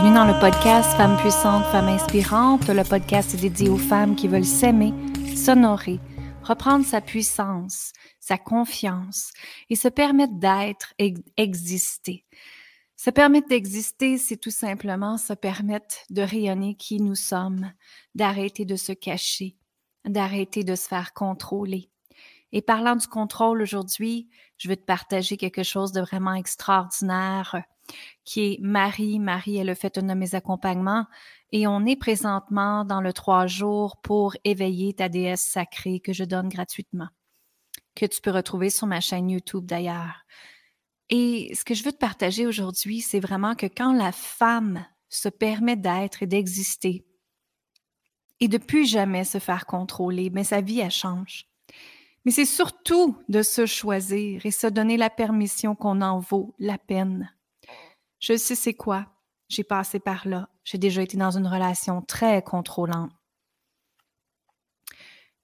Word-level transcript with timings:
Bienvenue 0.00 0.16
dans 0.16 0.32
le 0.32 0.40
podcast 0.40 0.96
Femmes 0.96 1.18
puissantes, 1.18 1.66
Femmes 1.66 1.88
inspirantes. 1.88 2.68
Le 2.68 2.84
podcast 2.88 3.34
est 3.34 3.42
dédié 3.42 3.68
aux 3.68 3.76
femmes 3.76 4.16
qui 4.16 4.28
veulent 4.28 4.46
s'aimer, 4.46 4.94
s'honorer, 5.36 6.00
reprendre 6.42 6.86
sa 6.86 7.02
puissance, 7.02 7.92
sa 8.18 8.38
confiance 8.38 9.34
et 9.68 9.76
se 9.76 9.88
permettre 9.88 10.32
d'être 10.38 10.94
et 10.98 11.12
exister. 11.36 12.24
Se 12.96 13.10
permettre 13.10 13.48
d'exister, 13.48 14.16
c'est 14.16 14.38
tout 14.38 14.50
simplement 14.50 15.18
se 15.18 15.34
permettre 15.34 15.96
de 16.08 16.22
rayonner 16.22 16.76
qui 16.76 16.98
nous 17.02 17.14
sommes, 17.14 17.70
d'arrêter 18.14 18.64
de 18.64 18.76
se 18.76 18.92
cacher, 18.92 19.58
d'arrêter 20.06 20.64
de 20.64 20.76
se 20.76 20.88
faire 20.88 21.12
contrôler. 21.12 21.90
Et 22.52 22.62
parlant 22.62 22.96
du 22.96 23.06
contrôle 23.06 23.60
aujourd'hui, 23.60 24.30
je 24.56 24.68
vais 24.68 24.76
te 24.76 24.86
partager 24.86 25.36
quelque 25.36 25.62
chose 25.62 25.92
de 25.92 26.00
vraiment 26.00 26.32
extraordinaire 26.32 27.62
qui 28.24 28.40
est 28.40 28.58
Marie. 28.60 29.18
Marie, 29.18 29.56
elle 29.56 29.70
a 29.70 29.74
fait 29.74 29.98
un 29.98 30.02
de 30.02 30.14
mes 30.14 30.34
accompagnements 30.34 31.06
et 31.52 31.66
on 31.66 31.84
est 31.86 31.96
présentement 31.96 32.84
dans 32.84 33.00
le 33.00 33.12
trois 33.12 33.46
jours 33.46 34.00
pour 34.02 34.36
éveiller 34.44 34.94
ta 34.94 35.08
déesse 35.08 35.44
sacrée 35.44 36.00
que 36.00 36.12
je 36.12 36.24
donne 36.24 36.48
gratuitement, 36.48 37.08
que 37.94 38.06
tu 38.06 38.20
peux 38.20 38.30
retrouver 38.30 38.70
sur 38.70 38.86
ma 38.86 39.00
chaîne 39.00 39.30
YouTube 39.30 39.66
d'ailleurs. 39.66 40.24
Et 41.08 41.52
ce 41.54 41.64
que 41.64 41.74
je 41.74 41.82
veux 41.82 41.92
te 41.92 41.98
partager 41.98 42.46
aujourd'hui, 42.46 43.00
c'est 43.00 43.20
vraiment 43.20 43.54
que 43.54 43.66
quand 43.66 43.92
la 43.92 44.12
femme 44.12 44.86
se 45.08 45.28
permet 45.28 45.76
d'être 45.76 46.22
et 46.22 46.26
d'exister 46.26 47.04
et 48.38 48.48
de 48.48 48.58
plus 48.58 48.86
jamais 48.88 49.24
se 49.24 49.38
faire 49.38 49.66
contrôler, 49.66 50.30
mais 50.30 50.44
sa 50.44 50.60
vie, 50.60 50.80
elle 50.80 50.90
change. 50.90 51.46
Mais 52.24 52.30
c'est 52.30 52.46
surtout 52.46 53.16
de 53.28 53.42
se 53.42 53.66
choisir 53.66 54.44
et 54.44 54.50
se 54.50 54.66
donner 54.66 54.96
la 54.96 55.10
permission 55.10 55.74
qu'on 55.74 56.00
en 56.00 56.20
vaut 56.20 56.54
la 56.58 56.78
peine. 56.78 57.30
Je 58.20 58.36
sais 58.36 58.54
c'est 58.54 58.74
quoi. 58.74 59.06
J'ai 59.48 59.64
passé 59.64 59.98
par 59.98 60.28
là. 60.28 60.48
J'ai 60.62 60.78
déjà 60.78 61.02
été 61.02 61.16
dans 61.16 61.36
une 61.36 61.46
relation 61.46 62.02
très 62.02 62.42
contrôlante. 62.42 63.10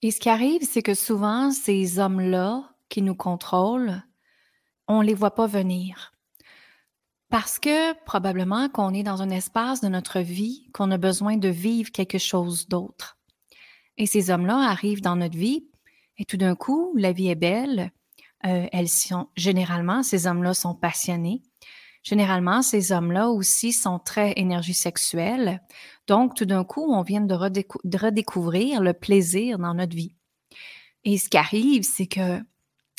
Et 0.03 0.11
ce 0.11 0.21
qui 0.21 0.29
arrive, 0.29 0.63
c'est 0.63 0.83
que 0.83 0.95
souvent, 0.95 1.51
ces 1.51 1.99
hommes-là 1.99 2.71
qui 2.89 3.03
nous 3.03 3.15
contrôlent, 3.15 4.03
on 4.87 5.01
ne 5.01 5.07
les 5.07 5.15
voit 5.15 5.35
pas 5.35 5.47
venir. 5.47 6.13
Parce 7.29 7.59
que 7.59 7.93
probablement 8.05 8.69
qu'on 8.69 8.95
est 8.95 9.03
dans 9.03 9.23
un 9.23 9.31
espace 9.31 9.81
de 9.81 9.89
notre 9.89 10.21
vie 10.21 10.71
qu'on 10.73 10.93
a 10.93 10.99
besoin 10.99 11.37
de 11.37 11.49
vivre 11.49 11.91
quelque 11.91 12.19
chose 12.19 12.69
d'autre. 12.69 13.19
Et 13.97 14.07
ces 14.07 14.31
hommes-là 14.31 14.59
arrivent 14.59 15.01
dans 15.01 15.17
notre 15.17 15.37
vie 15.37 15.69
et 16.19 16.25
tout 16.25 16.37
d'un 16.37 16.55
coup, 16.55 16.95
la 16.97 17.13
vie 17.13 17.29
est 17.29 17.35
belle. 17.35 17.91
Euh, 18.45 18.67
elles 18.71 18.89
sont 18.89 19.29
généralement, 19.37 20.03
ces 20.03 20.27
hommes-là 20.27 20.55
sont 20.55 20.75
passionnés. 20.75 21.43
Généralement, 22.07 22.63
ces 22.63 22.93
hommes-là 22.93 23.31
aussi 23.31 23.73
sont 23.73 23.99
très 23.99 24.33
énergie 24.37 24.75
sexuelle. 24.75 25.61
Donc, 26.07 26.37
tout 26.37 26.45
d'un 26.45 26.63
coup, 26.63 26.87
on 26.89 27.03
vient 27.03 27.21
de, 27.21 27.35
redécouvrir 27.35 28.81
le 28.81 28.93
plaisir 28.93 29.59
dans 29.59 29.75
notre 29.75 29.97
vie. 29.97 30.15
Et 31.03 31.19
ce 31.19 31.29
qui 31.29 31.37
arrive, 31.37 31.83
c'est 31.83 32.07
que 32.07 32.39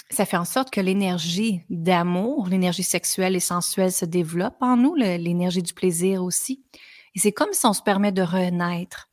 ça 0.10 0.26
fait 0.26 0.36
en 0.36 0.44
sorte 0.44 0.72
que 0.72 0.82
l'énergie 0.82 1.62
d'amour, 1.70 2.50
l'énergie 2.50 2.84
sexuelle 2.84 3.38
et 3.38 3.40
sensuelle 3.40 3.94
se 3.94 4.04
développe 4.04 4.58
en 4.60 4.76
nous, 4.76 4.94
l'énergie 4.96 5.64
du 5.64 5.74
plaisir 5.74 6.22
aussi. 6.22 6.66
Et 7.16 7.20
c'est 7.20 7.32
comme 7.32 7.54
si 7.54 7.66
on 7.66 7.72
se 7.72 7.82
permet 7.82 8.12
de 8.12 8.24
renaître. 8.24 9.10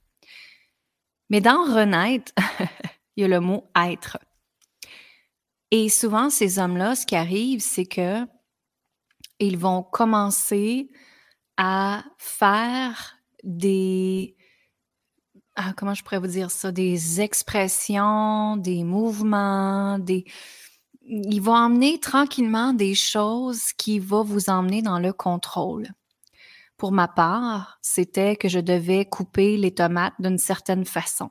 Mais 1.31 1.41
dans 1.41 1.73
renaître, 1.73 2.33
il 3.17 3.21
y 3.21 3.25
a 3.25 3.29
le 3.29 3.39
mot 3.39 3.71
être. 3.77 4.19
Et 5.71 5.89
souvent, 5.89 6.31
ces 6.31 6.59
hommes-là, 6.59 6.97
ce 6.97 7.07
qui 7.07 7.15
arrive, 7.15 7.61
c'est 7.61 7.87
que 7.87 8.27
ils 9.39 9.59
vont 9.59 9.83
commencer 9.83 10.91
à 11.57 12.05
faire 12.19 13.17
des 13.43 14.37
ah, 15.57 15.73
comment 15.77 15.95
je 15.95 16.03
pourrais 16.03 16.19
vous 16.19 16.27
dire 16.27 16.51
ça, 16.51 16.73
des 16.73 17.21
expressions, 17.21 18.57
des 18.57 18.83
mouvements, 18.83 20.01
des 20.01 20.25
ils 21.07 21.41
vont 21.41 21.55
emmener 21.55 22.01
tranquillement 22.01 22.73
des 22.73 22.95
choses 22.95 23.73
qui 23.75 23.99
vont 23.99 24.25
vous 24.25 24.49
emmener 24.49 24.83
dans 24.83 24.99
le 24.99 25.13
contrôle. 25.13 25.89
Pour 26.77 26.93
ma 26.93 27.09
part, 27.09 27.79
c'était 27.83 28.37
que 28.37 28.49
je 28.49 28.59
devais 28.59 29.05
couper 29.05 29.57
les 29.57 29.73
tomates 29.73 30.15
d'une 30.19 30.39
certaine 30.39 30.85
façon, 30.85 31.31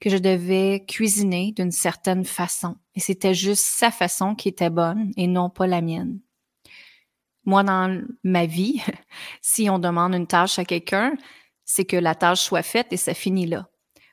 que 0.00 0.10
je 0.10 0.18
devais 0.18 0.84
cuisiner 0.86 1.52
d'une 1.52 1.70
certaine 1.70 2.24
façon. 2.24 2.76
Et 2.94 3.00
c'était 3.00 3.34
juste 3.34 3.64
sa 3.64 3.90
façon 3.90 4.34
qui 4.34 4.48
était 4.48 4.70
bonne 4.70 5.12
et 5.16 5.26
non 5.26 5.48
pas 5.48 5.66
la 5.66 5.80
mienne. 5.80 6.20
Moi, 7.46 7.62
dans 7.62 8.02
ma 8.22 8.46
vie, 8.46 8.82
si 9.42 9.68
on 9.70 9.78
demande 9.78 10.14
une 10.14 10.26
tâche 10.26 10.58
à 10.58 10.64
quelqu'un, 10.64 11.14
c'est 11.64 11.84
que 11.84 11.96
la 11.96 12.14
tâche 12.14 12.40
soit 12.40 12.62
faite 12.62 12.88
et 12.92 12.96
ça 12.96 13.14
finit 13.14 13.46
là. 13.46 13.68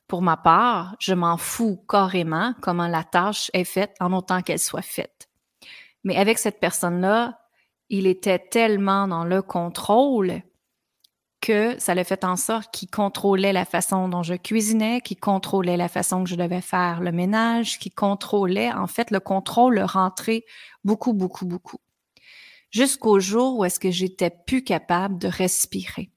Pour 0.08 0.22
ma 0.22 0.38
part, 0.38 0.96
je 1.00 1.14
m'en 1.14 1.38
fous 1.38 1.84
carrément 1.88 2.54
comment 2.62 2.88
la 2.88 3.04
tâche 3.04 3.50
est 3.54 3.64
faite 3.64 3.96
en 4.00 4.12
autant 4.12 4.42
qu'elle 4.42 4.60
soit 4.60 4.82
faite. 4.82 5.30
Mais 6.04 6.18
avec 6.18 6.38
cette 6.38 6.60
personne-là, 6.60 7.40
il 7.90 8.08
était 8.08 8.40
tellement 8.40 9.08
dans 9.08 9.24
le 9.24 9.42
contrôle 9.42 10.42
que 11.42 11.80
ça 11.80 11.96
l'a 11.96 12.04
fait 12.04 12.24
en 12.24 12.36
sorte 12.36 12.72
qu'il 12.72 12.90
contrôlait 12.90 13.54
la 13.54 13.66
façon 13.66 14.08
dont 14.08 14.22
je 14.22 14.36
cuisinais, 14.36 15.02
qu'il 15.02 15.20
contrôlait 15.20 15.78
la 15.78 15.88
façon 15.88 16.24
que 16.24 16.30
je 16.30 16.36
devais 16.36 16.62
faire 16.62 17.02
le 17.02 17.12
ménage, 17.12 17.80
qu'il 17.80 17.94
contrôlait, 17.94 18.72
en 18.72 18.88
fait, 18.88 19.12
le 19.12 19.20
contrôle 19.20 19.80
rentrait 19.80 20.44
beaucoup, 20.84 21.14
beaucoup, 21.14 21.46
beaucoup 21.46 21.80
jusqu'au 22.72 23.20
jour 23.20 23.60
où 23.60 23.66
est-ce 23.66 23.80
que 23.80 23.92
j'étais 23.92 24.32
plus 24.32 24.64
capable 24.64 25.20
de 25.20 25.28
respirer. 25.28 26.10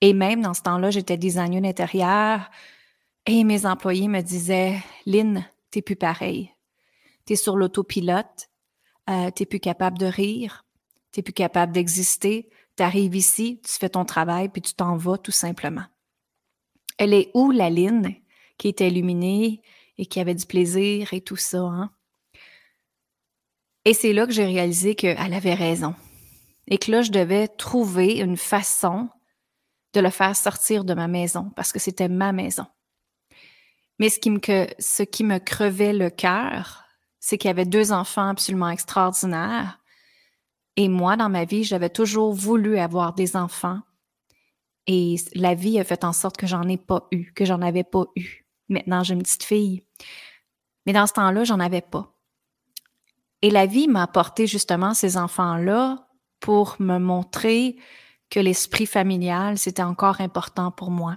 Et 0.00 0.12
même 0.12 0.40
dans 0.40 0.54
ce 0.54 0.62
temps-là, 0.62 0.90
j'étais 0.90 1.16
designer 1.16 1.60
d'intérieur 1.60 2.50
et 3.26 3.44
mes 3.44 3.66
employés 3.66 4.08
me 4.08 4.20
disaient, 4.20 4.78
Lynn, 5.06 5.46
t'es 5.70 5.82
plus 5.82 5.96
pareil. 5.96 6.50
T'es 7.24 7.36
sur 7.36 7.56
l'autopilote, 7.56 8.48
euh, 9.08 9.30
t'es 9.30 9.46
plus 9.46 9.60
capable 9.60 9.98
de 9.98 10.06
rire, 10.06 10.64
t'es 11.10 11.22
plus 11.22 11.32
capable 11.32 11.72
d'exister. 11.72 12.50
T'arrives 12.76 13.14
ici, 13.14 13.60
tu 13.64 13.72
fais 13.72 13.88
ton 13.88 14.04
travail, 14.04 14.48
puis 14.48 14.60
tu 14.60 14.74
t'en 14.74 14.96
vas 14.96 15.16
tout 15.16 15.32
simplement. 15.32 15.84
Elle 16.98 17.14
est 17.14 17.30
où 17.34 17.50
la 17.50 17.70
Lynn 17.70 18.14
qui 18.58 18.68
était 18.68 18.88
illuminée 18.88 19.62
et 19.96 20.06
qui 20.06 20.20
avait 20.20 20.34
du 20.34 20.46
plaisir 20.46 21.14
et 21.14 21.20
tout 21.20 21.36
ça, 21.36 21.60
hein? 21.60 21.93
Et 23.84 23.94
c'est 23.94 24.12
là 24.12 24.26
que 24.26 24.32
j'ai 24.32 24.46
réalisé 24.46 24.94
qu'elle 24.94 25.34
avait 25.34 25.54
raison. 25.54 25.94
Et 26.68 26.78
que 26.78 26.90
là, 26.90 27.02
je 27.02 27.10
devais 27.10 27.48
trouver 27.48 28.18
une 28.18 28.36
façon 28.36 29.08
de 29.92 30.00
le 30.00 30.10
faire 30.10 30.34
sortir 30.34 30.84
de 30.84 30.94
ma 30.94 31.08
maison 31.08 31.50
parce 31.54 31.72
que 31.72 31.78
c'était 31.78 32.08
ma 32.08 32.32
maison. 32.32 32.66
Mais 33.98 34.08
ce 34.08 34.18
qui 34.18 34.30
me, 34.30 34.40
ce 34.78 35.02
qui 35.02 35.22
me 35.22 35.38
crevait 35.38 35.92
le 35.92 36.10
cœur, 36.10 36.84
c'est 37.20 37.38
qu'il 37.38 37.48
y 37.48 37.50
avait 37.50 37.64
deux 37.64 37.92
enfants 37.92 38.28
absolument 38.28 38.70
extraordinaires. 38.70 39.80
Et 40.76 40.88
moi, 40.88 41.16
dans 41.16 41.28
ma 41.28 41.44
vie, 41.44 41.64
j'avais 41.64 41.90
toujours 41.90 42.32
voulu 42.32 42.78
avoir 42.78 43.14
des 43.14 43.36
enfants. 43.36 43.80
Et 44.86 45.16
la 45.34 45.54
vie 45.54 45.78
a 45.78 45.84
fait 45.84 46.04
en 46.04 46.12
sorte 46.12 46.36
que 46.36 46.46
j'en 46.46 46.68
ai 46.68 46.76
pas 46.76 47.06
eu, 47.12 47.32
que 47.32 47.44
j'en 47.44 47.62
avais 47.62 47.84
pas 47.84 48.04
eu. 48.16 48.44
Maintenant, 48.68 49.02
j'ai 49.04 49.14
une 49.14 49.22
petite 49.22 49.44
fille. 49.44 49.82
Mais 50.86 50.92
dans 50.92 51.06
ce 51.06 51.12
temps-là, 51.12 51.44
j'en 51.44 51.60
avais 51.60 51.80
pas. 51.80 52.13
Et 53.44 53.50
la 53.50 53.66
vie 53.66 53.88
m'a 53.88 54.04
apporté 54.04 54.46
justement 54.46 54.94
ces 54.94 55.18
enfants-là 55.18 56.08
pour 56.40 56.76
me 56.78 56.96
montrer 56.96 57.76
que 58.30 58.40
l'esprit 58.40 58.86
familial, 58.86 59.58
c'était 59.58 59.82
encore 59.82 60.22
important 60.22 60.70
pour 60.70 60.90
moi, 60.90 61.16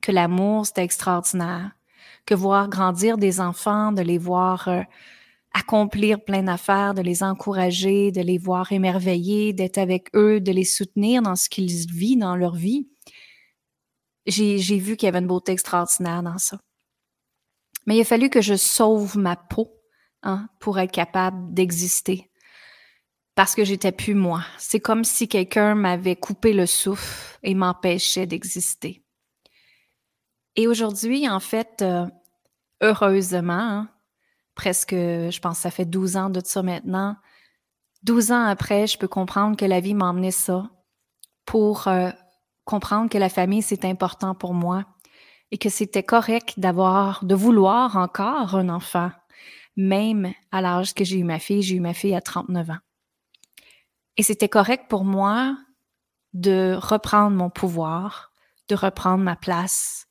que 0.00 0.10
l'amour, 0.10 0.64
c'était 0.64 0.84
extraordinaire, 0.84 1.72
que 2.24 2.34
voir 2.34 2.70
grandir 2.70 3.18
des 3.18 3.42
enfants, 3.42 3.92
de 3.92 4.00
les 4.00 4.16
voir 4.16 4.68
euh, 4.68 4.80
accomplir 5.52 6.24
plein 6.24 6.44
d'affaires, 6.44 6.94
de 6.94 7.02
les 7.02 7.22
encourager, 7.22 8.10
de 8.10 8.22
les 8.22 8.38
voir 8.38 8.72
émerveiller, 8.72 9.52
d'être 9.52 9.76
avec 9.76 10.08
eux, 10.16 10.40
de 10.40 10.52
les 10.52 10.64
soutenir 10.64 11.20
dans 11.20 11.36
ce 11.36 11.50
qu'ils 11.50 11.92
vivent 11.92 12.20
dans 12.20 12.36
leur 12.36 12.54
vie, 12.54 12.88
j'ai 14.24 14.78
vu 14.78 14.96
qu'il 14.96 15.08
y 15.08 15.10
avait 15.10 15.18
une 15.18 15.26
beauté 15.26 15.52
extraordinaire 15.52 16.22
dans 16.22 16.38
ça. 16.38 16.58
Mais 17.84 17.98
il 17.98 18.00
a 18.00 18.04
fallu 18.06 18.30
que 18.30 18.40
je 18.40 18.54
sauve 18.54 19.18
ma 19.18 19.36
peau 19.36 19.79
Hein, 20.22 20.48
pour 20.58 20.78
être 20.78 20.92
capable 20.92 21.54
d'exister. 21.54 22.30
Parce 23.34 23.54
que 23.54 23.64
j'étais 23.64 23.92
plus 23.92 24.14
moi. 24.14 24.44
C'est 24.58 24.80
comme 24.80 25.02
si 25.02 25.28
quelqu'un 25.28 25.74
m'avait 25.74 26.16
coupé 26.16 26.52
le 26.52 26.66
souffle 26.66 27.38
et 27.42 27.54
m'empêchait 27.54 28.26
d'exister. 28.26 29.02
Et 30.56 30.66
aujourd'hui, 30.66 31.26
en 31.26 31.40
fait, 31.40 31.80
euh, 31.80 32.06
heureusement, 32.82 33.52
hein, 33.54 33.88
presque, 34.54 34.92
je 34.92 35.40
pense 35.40 35.56
que 35.56 35.62
ça 35.62 35.70
fait 35.70 35.86
12 35.86 36.18
ans 36.18 36.28
de 36.28 36.42
ça 36.44 36.62
maintenant, 36.62 37.16
12 38.02 38.32
ans 38.32 38.44
après, 38.44 38.86
je 38.86 38.98
peux 38.98 39.08
comprendre 39.08 39.56
que 39.56 39.64
la 39.64 39.80
vie 39.80 39.94
m'a 39.94 40.10
emmené 40.10 40.32
ça 40.32 40.68
pour 41.46 41.88
euh, 41.88 42.10
comprendre 42.66 43.08
que 43.08 43.16
la 43.16 43.30
famille, 43.30 43.62
c'est 43.62 43.86
important 43.86 44.34
pour 44.34 44.52
moi 44.52 44.84
et 45.50 45.56
que 45.56 45.70
c'était 45.70 46.02
correct 46.02 46.60
d'avoir, 46.60 47.24
de 47.24 47.34
vouloir 47.34 47.96
encore 47.96 48.54
un 48.54 48.68
enfant 48.68 49.12
même 49.76 50.32
à 50.50 50.60
l'âge 50.60 50.94
que 50.94 51.04
j'ai 51.04 51.18
eu 51.18 51.24
ma 51.24 51.38
fille, 51.38 51.62
j'ai 51.62 51.76
eu 51.76 51.80
ma 51.80 51.94
fille 51.94 52.14
à 52.14 52.20
39 52.20 52.70
ans. 52.70 52.78
Et 54.16 54.22
c'était 54.22 54.48
correct 54.48 54.86
pour 54.88 55.04
moi 55.04 55.56
de 56.32 56.76
reprendre 56.78 57.36
mon 57.36 57.50
pouvoir, 57.50 58.32
de 58.68 58.74
reprendre 58.74 59.24
ma 59.24 59.36
place 59.36 60.06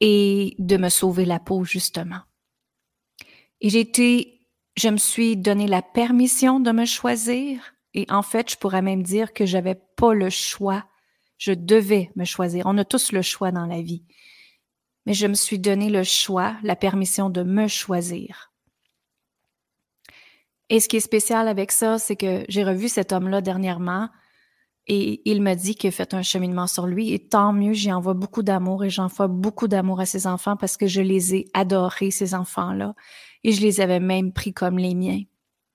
et 0.00 0.54
de 0.58 0.76
me 0.76 0.88
sauver 0.88 1.24
la 1.24 1.38
peau, 1.38 1.64
justement. 1.64 2.20
Et 3.60 3.70
j'ai 3.70 3.80
été, 3.80 4.48
je 4.76 4.88
me 4.88 4.96
suis 4.96 5.36
donné 5.36 5.66
la 5.66 5.80
permission 5.80 6.60
de 6.60 6.72
me 6.72 6.84
choisir. 6.84 7.74
Et 7.94 8.06
en 8.10 8.22
fait, 8.22 8.50
je 8.50 8.56
pourrais 8.56 8.82
même 8.82 9.02
dire 9.02 9.32
que 9.32 9.46
j'avais 9.46 9.80
pas 9.96 10.12
le 10.12 10.28
choix. 10.28 10.84
Je 11.38 11.52
devais 11.52 12.10
me 12.16 12.24
choisir. 12.24 12.66
On 12.66 12.76
a 12.78 12.84
tous 12.84 13.12
le 13.12 13.22
choix 13.22 13.52
dans 13.52 13.66
la 13.66 13.80
vie. 13.80 14.04
Mais 15.06 15.14
je 15.14 15.26
me 15.26 15.34
suis 15.34 15.58
donné 15.58 15.88
le 15.90 16.02
choix, 16.02 16.56
la 16.62 16.76
permission 16.76 17.30
de 17.30 17.42
me 17.42 17.68
choisir. 17.68 18.53
Et 20.70 20.80
ce 20.80 20.88
qui 20.88 20.96
est 20.96 21.00
spécial 21.00 21.48
avec 21.48 21.72
ça, 21.72 21.98
c'est 21.98 22.16
que 22.16 22.44
j'ai 22.48 22.64
revu 22.64 22.88
cet 22.88 23.12
homme-là 23.12 23.40
dernièrement 23.40 24.08
et 24.86 25.22
il 25.30 25.40
me 25.42 25.54
dit 25.54 25.74
qu'il 25.74 25.88
a 25.88 25.90
fait 25.92 26.12
un 26.12 26.22
cheminement 26.22 26.66
sur 26.66 26.86
lui. 26.86 27.12
Et 27.12 27.18
tant 27.18 27.52
mieux, 27.52 27.72
j'y 27.72 27.92
envoie 27.92 28.14
beaucoup 28.14 28.42
d'amour 28.42 28.84
et 28.84 28.90
j'envoie 28.90 29.28
beaucoup 29.28 29.66
d'amour 29.66 30.00
à 30.00 30.06
ses 30.06 30.26
enfants 30.26 30.56
parce 30.56 30.76
que 30.76 30.86
je 30.86 31.00
les 31.00 31.34
ai 31.34 31.46
adorés, 31.54 32.10
ces 32.10 32.34
enfants-là. 32.34 32.94
Et 33.44 33.52
je 33.52 33.62
les 33.62 33.80
avais 33.80 34.00
même 34.00 34.32
pris 34.32 34.52
comme 34.52 34.78
les 34.78 34.94
miens. 34.94 35.22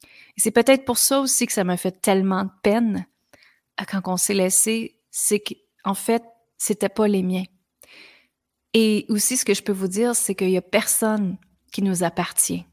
Et 0.04 0.42
c'est 0.42 0.52
peut-être 0.52 0.86
pour 0.86 0.98
ça 0.98 1.20
aussi 1.20 1.48
que 1.48 1.54
ça 1.54 1.64
m'a 1.64 1.78
fait 1.78 2.02
tellement 2.02 2.44
de 2.44 2.52
peine 2.62 3.06
quand 3.88 4.02
on 4.08 4.18
s'est 4.18 4.34
laissé. 4.34 5.00
C'est 5.10 5.40
qu'en 5.40 5.96
fait, 5.96 6.24
c'était 6.58 6.90
pas 6.90 7.08
les 7.08 7.24
miens. 7.24 7.46
Et 8.76 9.08
aussi, 9.10 9.38
ce 9.38 9.46
que 9.46 9.56
je 9.56 9.64
peux 9.64 9.72
vous 9.72 9.88
dire, 9.88 10.16
c'est 10.16 10.36
qu'il 10.36 10.52
y 10.52 10.58
a 10.58 10.62
personne 10.62 11.38
qui 11.72 11.82
nous 11.82 12.04
appartient. 12.04 12.66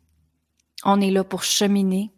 On 0.89 1.01
est 1.01 1.11
là 1.11 1.25
pour 1.25 1.43
cheminer 1.43 2.13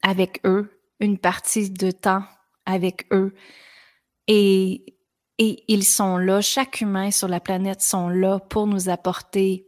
avec 0.00 0.40
eux 0.46 0.80
une 1.00 1.18
partie 1.18 1.68
de 1.68 1.90
temps 1.90 2.24
avec 2.64 3.06
eux. 3.12 3.34
Et, 4.26 4.96
et 5.36 5.64
ils 5.68 5.84
sont 5.84 6.16
là, 6.16 6.40
chaque 6.40 6.80
humain 6.80 7.10
sur 7.10 7.28
la 7.28 7.40
planète 7.40 7.82
sont 7.82 8.08
là 8.08 8.40
pour 8.40 8.66
nous 8.66 8.88
apporter 8.88 9.66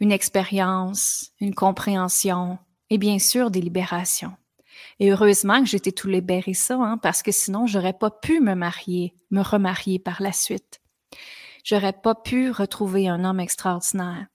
une 0.00 0.12
expérience, 0.12 1.32
une 1.40 1.54
compréhension 1.54 2.58
et 2.90 2.98
bien 2.98 3.18
sûr 3.18 3.50
des 3.50 3.62
libérations. 3.62 4.36
Et 5.00 5.10
heureusement 5.10 5.60
que 5.60 5.68
j'étais 5.70 5.92
tout 5.92 6.08
libéré 6.08 6.52
ça, 6.52 6.74
hein, 6.74 6.98
parce 6.98 7.22
que 7.22 7.32
sinon 7.32 7.66
j'aurais 7.66 7.94
pas 7.94 8.10
pu 8.10 8.40
me 8.40 8.54
marier, 8.54 9.16
me 9.30 9.40
remarier 9.40 9.98
par 9.98 10.20
la 10.20 10.32
suite. 10.32 10.82
J'aurais 11.64 11.94
pas 11.94 12.14
pu 12.14 12.50
retrouver 12.50 13.08
un 13.08 13.24
homme 13.24 13.40
extraordinaire. 13.40 14.26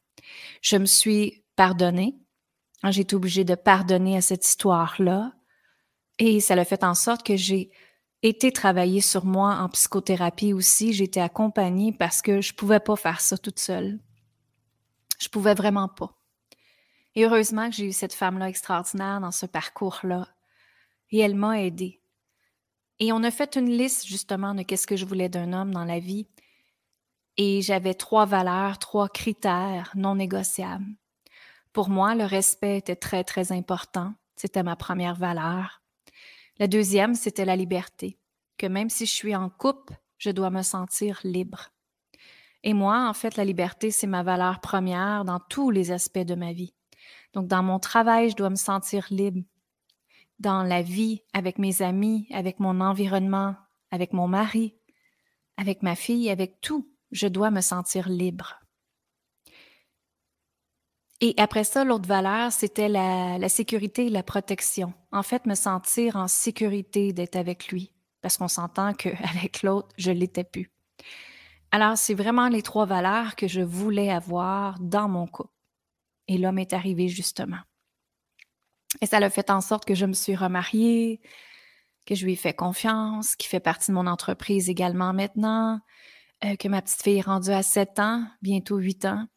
Je 0.63 0.77
me 0.77 0.86
suis 0.86 1.44
pardonnée. 1.56 2.15
J'ai 2.88 3.02
été 3.02 3.16
obligée 3.16 3.44
de 3.44 3.56
pardonner 3.56 4.18
à 4.18 4.22
cette 4.22 4.46
histoire-là. 4.46 5.34
Et 6.18 6.40
ça 6.40 6.56
l'a 6.56 6.66
fait 6.66 6.84
en 6.84 6.94
sorte 6.94 7.26
que 7.26 7.36
j'ai 7.36 7.72
été 8.24 8.52
travailler 8.52 9.02
sur 9.02 9.26
moi 9.26 9.56
en 9.56 9.70
psychothérapie 9.70 10.54
aussi. 10.54 10.94
J'ai 10.94 11.06
été 11.06 11.22
accompagnée 11.22 11.92
parce 11.92 12.22
que 12.22 12.42
je 12.42 12.54
pouvais 12.54 12.80
pas 12.80 12.96
faire 12.96 13.22
ça 13.22 13.38
toute 13.38 13.60
seule. 13.60 14.00
Je 15.20 15.28
pouvais 15.28 15.54
vraiment 15.54 15.88
pas. 15.88 16.16
Et 17.16 17.26
heureusement 17.26 17.70
que 17.70 17.76
j'ai 17.76 17.88
eu 17.88 17.92
cette 17.92 18.14
femme-là 18.14 18.50
extraordinaire 18.50 19.20
dans 19.20 19.32
ce 19.32 19.46
parcours-là. 19.46 20.28
Et 21.12 21.20
elle 21.20 21.36
m'a 21.36 21.62
aidée. 21.62 22.02
Et 23.00 23.12
on 23.12 23.24
a 23.24 23.32
fait 23.32 23.56
une 23.56 23.70
liste 23.70 24.06
justement 24.06 24.54
de 24.54 24.62
qu'est-ce 24.62 24.88
que 24.88 24.98
je 24.98 25.06
voulais 25.06 25.30
d'un 25.30 25.54
homme 25.54 25.74
dans 25.74 25.86
la 25.86 26.00
vie. 26.00 26.28
Et 27.38 27.62
j'avais 27.62 27.94
trois 27.94 28.25
valeurs, 28.25 28.78
trois 28.80 29.08
critères 29.10 29.92
non 29.96 30.16
négociables. 30.16 30.86
Pour 31.74 31.89
moi, 31.89 32.16
le 32.16 32.25
respect 32.25 32.77
était 32.77 32.95
très, 32.95 33.24
très 33.24 33.51
important. 33.51 34.13
C'était 34.36 34.63
ma 34.63 34.75
première 34.75 35.16
valeur. 35.16 35.81
La 36.57 36.68
deuxième, 36.68 37.16
c'était 37.16 37.45
la 37.45 37.56
liberté, 37.56 38.18
que 38.57 38.66
même 38.66 38.89
si 38.89 39.06
je 39.06 39.13
suis 39.13 39.36
en 39.36 39.50
couple, 39.50 39.94
je 40.18 40.30
dois 40.30 40.50
me 40.50 40.62
sentir 40.62 41.19
libre. 41.24 41.69
Et 42.63 42.74
moi, 42.74 43.07
en 43.07 43.13
fait, 43.13 43.38
la 43.38 43.45
liberté, 43.45 43.92
c'est 43.92 44.07
ma 44.07 44.24
valeur 44.24 44.60
première 44.60 45.24
dans 45.24 45.39
tous 45.39 45.71
les 45.71 45.92
aspects 45.92 46.19
de 46.19 46.36
ma 46.36 46.51
vie. 46.51 46.74
Donc, 47.33 47.48
dans 47.48 47.63
mon 47.63 47.80
travail, 47.80 48.30
je 48.30 48.36
dois 48.36 48.50
me 48.50 48.56
sentir 48.56 49.07
libre. 49.10 49.44
Dans 50.39 50.63
la 50.63 50.81
vie, 50.81 51.22
avec 51.33 51.57
mes 51.57 51.81
amis, 51.81 52.27
avec 52.31 52.60
mon 52.60 52.81
environnement, 52.81 53.56
avec 53.92 54.13
mon 54.13 54.27
mari, 54.27 54.75
avec 55.57 55.83
ma 55.83 55.95
fille, 55.95 56.30
avec 56.30 56.60
tout, 56.62 56.89
je 57.12 57.27
dois 57.27 57.51
me 57.51 57.62
sentir 57.62 58.10
libre. 58.10 58.59
Et 61.21 61.33
après 61.38 61.66
ça, 61.66 61.83
l'autre 61.83 62.07
valeur, 62.07 62.51
c'était 62.51 62.88
la, 62.88 63.50
sécurité 63.50 64.06
et 64.06 64.10
la 64.10 64.24
protection. 64.24 64.94
En 65.12 65.24
fait, 65.24 65.45
me 65.45 65.56
sentir 65.56 66.16
en 66.16 66.27
sécurité 66.27 67.12
d'être 67.12 67.36
avec 67.36 67.68
lui, 67.69 67.92
parce 68.21 68.38
qu'on 68.38 68.48
s'entend 68.48 68.94
qu'avec 68.94 69.62
l'autre, 69.63 69.89
je 69.98 70.12
l'étais 70.12 70.45
plus. 70.45 70.71
Alors, 71.71 71.98
c'est 71.98 72.13
vraiment 72.13 72.48
les 72.48 72.62
trois 72.62 72.86
valeurs 72.86 73.36
que 73.36 73.48
je 73.48 73.62
voulais 73.62 74.10
avoir 74.10 74.80
dans 74.80 75.10
mon 75.10 75.27
couple. 75.27 75.54
Et 76.27 76.38
l'homme 76.38 76.60
est 76.60 76.74
arrivé 76.74 77.10
justement. 77.10 77.60
Et 79.01 79.06
ça 79.06 79.19
l'a 79.19 79.30
fait 79.30 79.51
en 79.51 79.62
sorte 79.62 79.86
que 79.86 79.95
je 79.95 80.06
me 80.06 80.13
suis 80.13 80.36
remariée, 80.36 81.19
que 82.06 82.15
je 82.15 82.25
lui 82.25 82.33
ai 82.33 82.38
fait 82.38 82.54
confiance, 82.54 83.36
qui 83.36 83.48
fait 83.48 83.60
partie 83.60 83.92
de 83.92 83.95
mon 83.95 84.07
entreprise 84.07 84.69
également 84.69 85.13
maintenant, 85.13 85.80
euh, 86.45 86.56
que 86.56 86.68
ma 86.69 86.81
petite 86.81 87.04
fille 87.04 87.18
est 87.18 87.22
rendue 87.22 87.51
à 87.51 87.62
7 87.62 88.00
ans, 88.00 88.25
bientôt 88.42 88.77
8 88.77 89.06
ans 89.06 89.27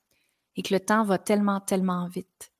et 0.56 0.62
que 0.62 0.74
le 0.74 0.80
temps 0.80 1.04
va 1.04 1.18
tellement, 1.18 1.60
tellement 1.60 2.06
vite. 2.08 2.52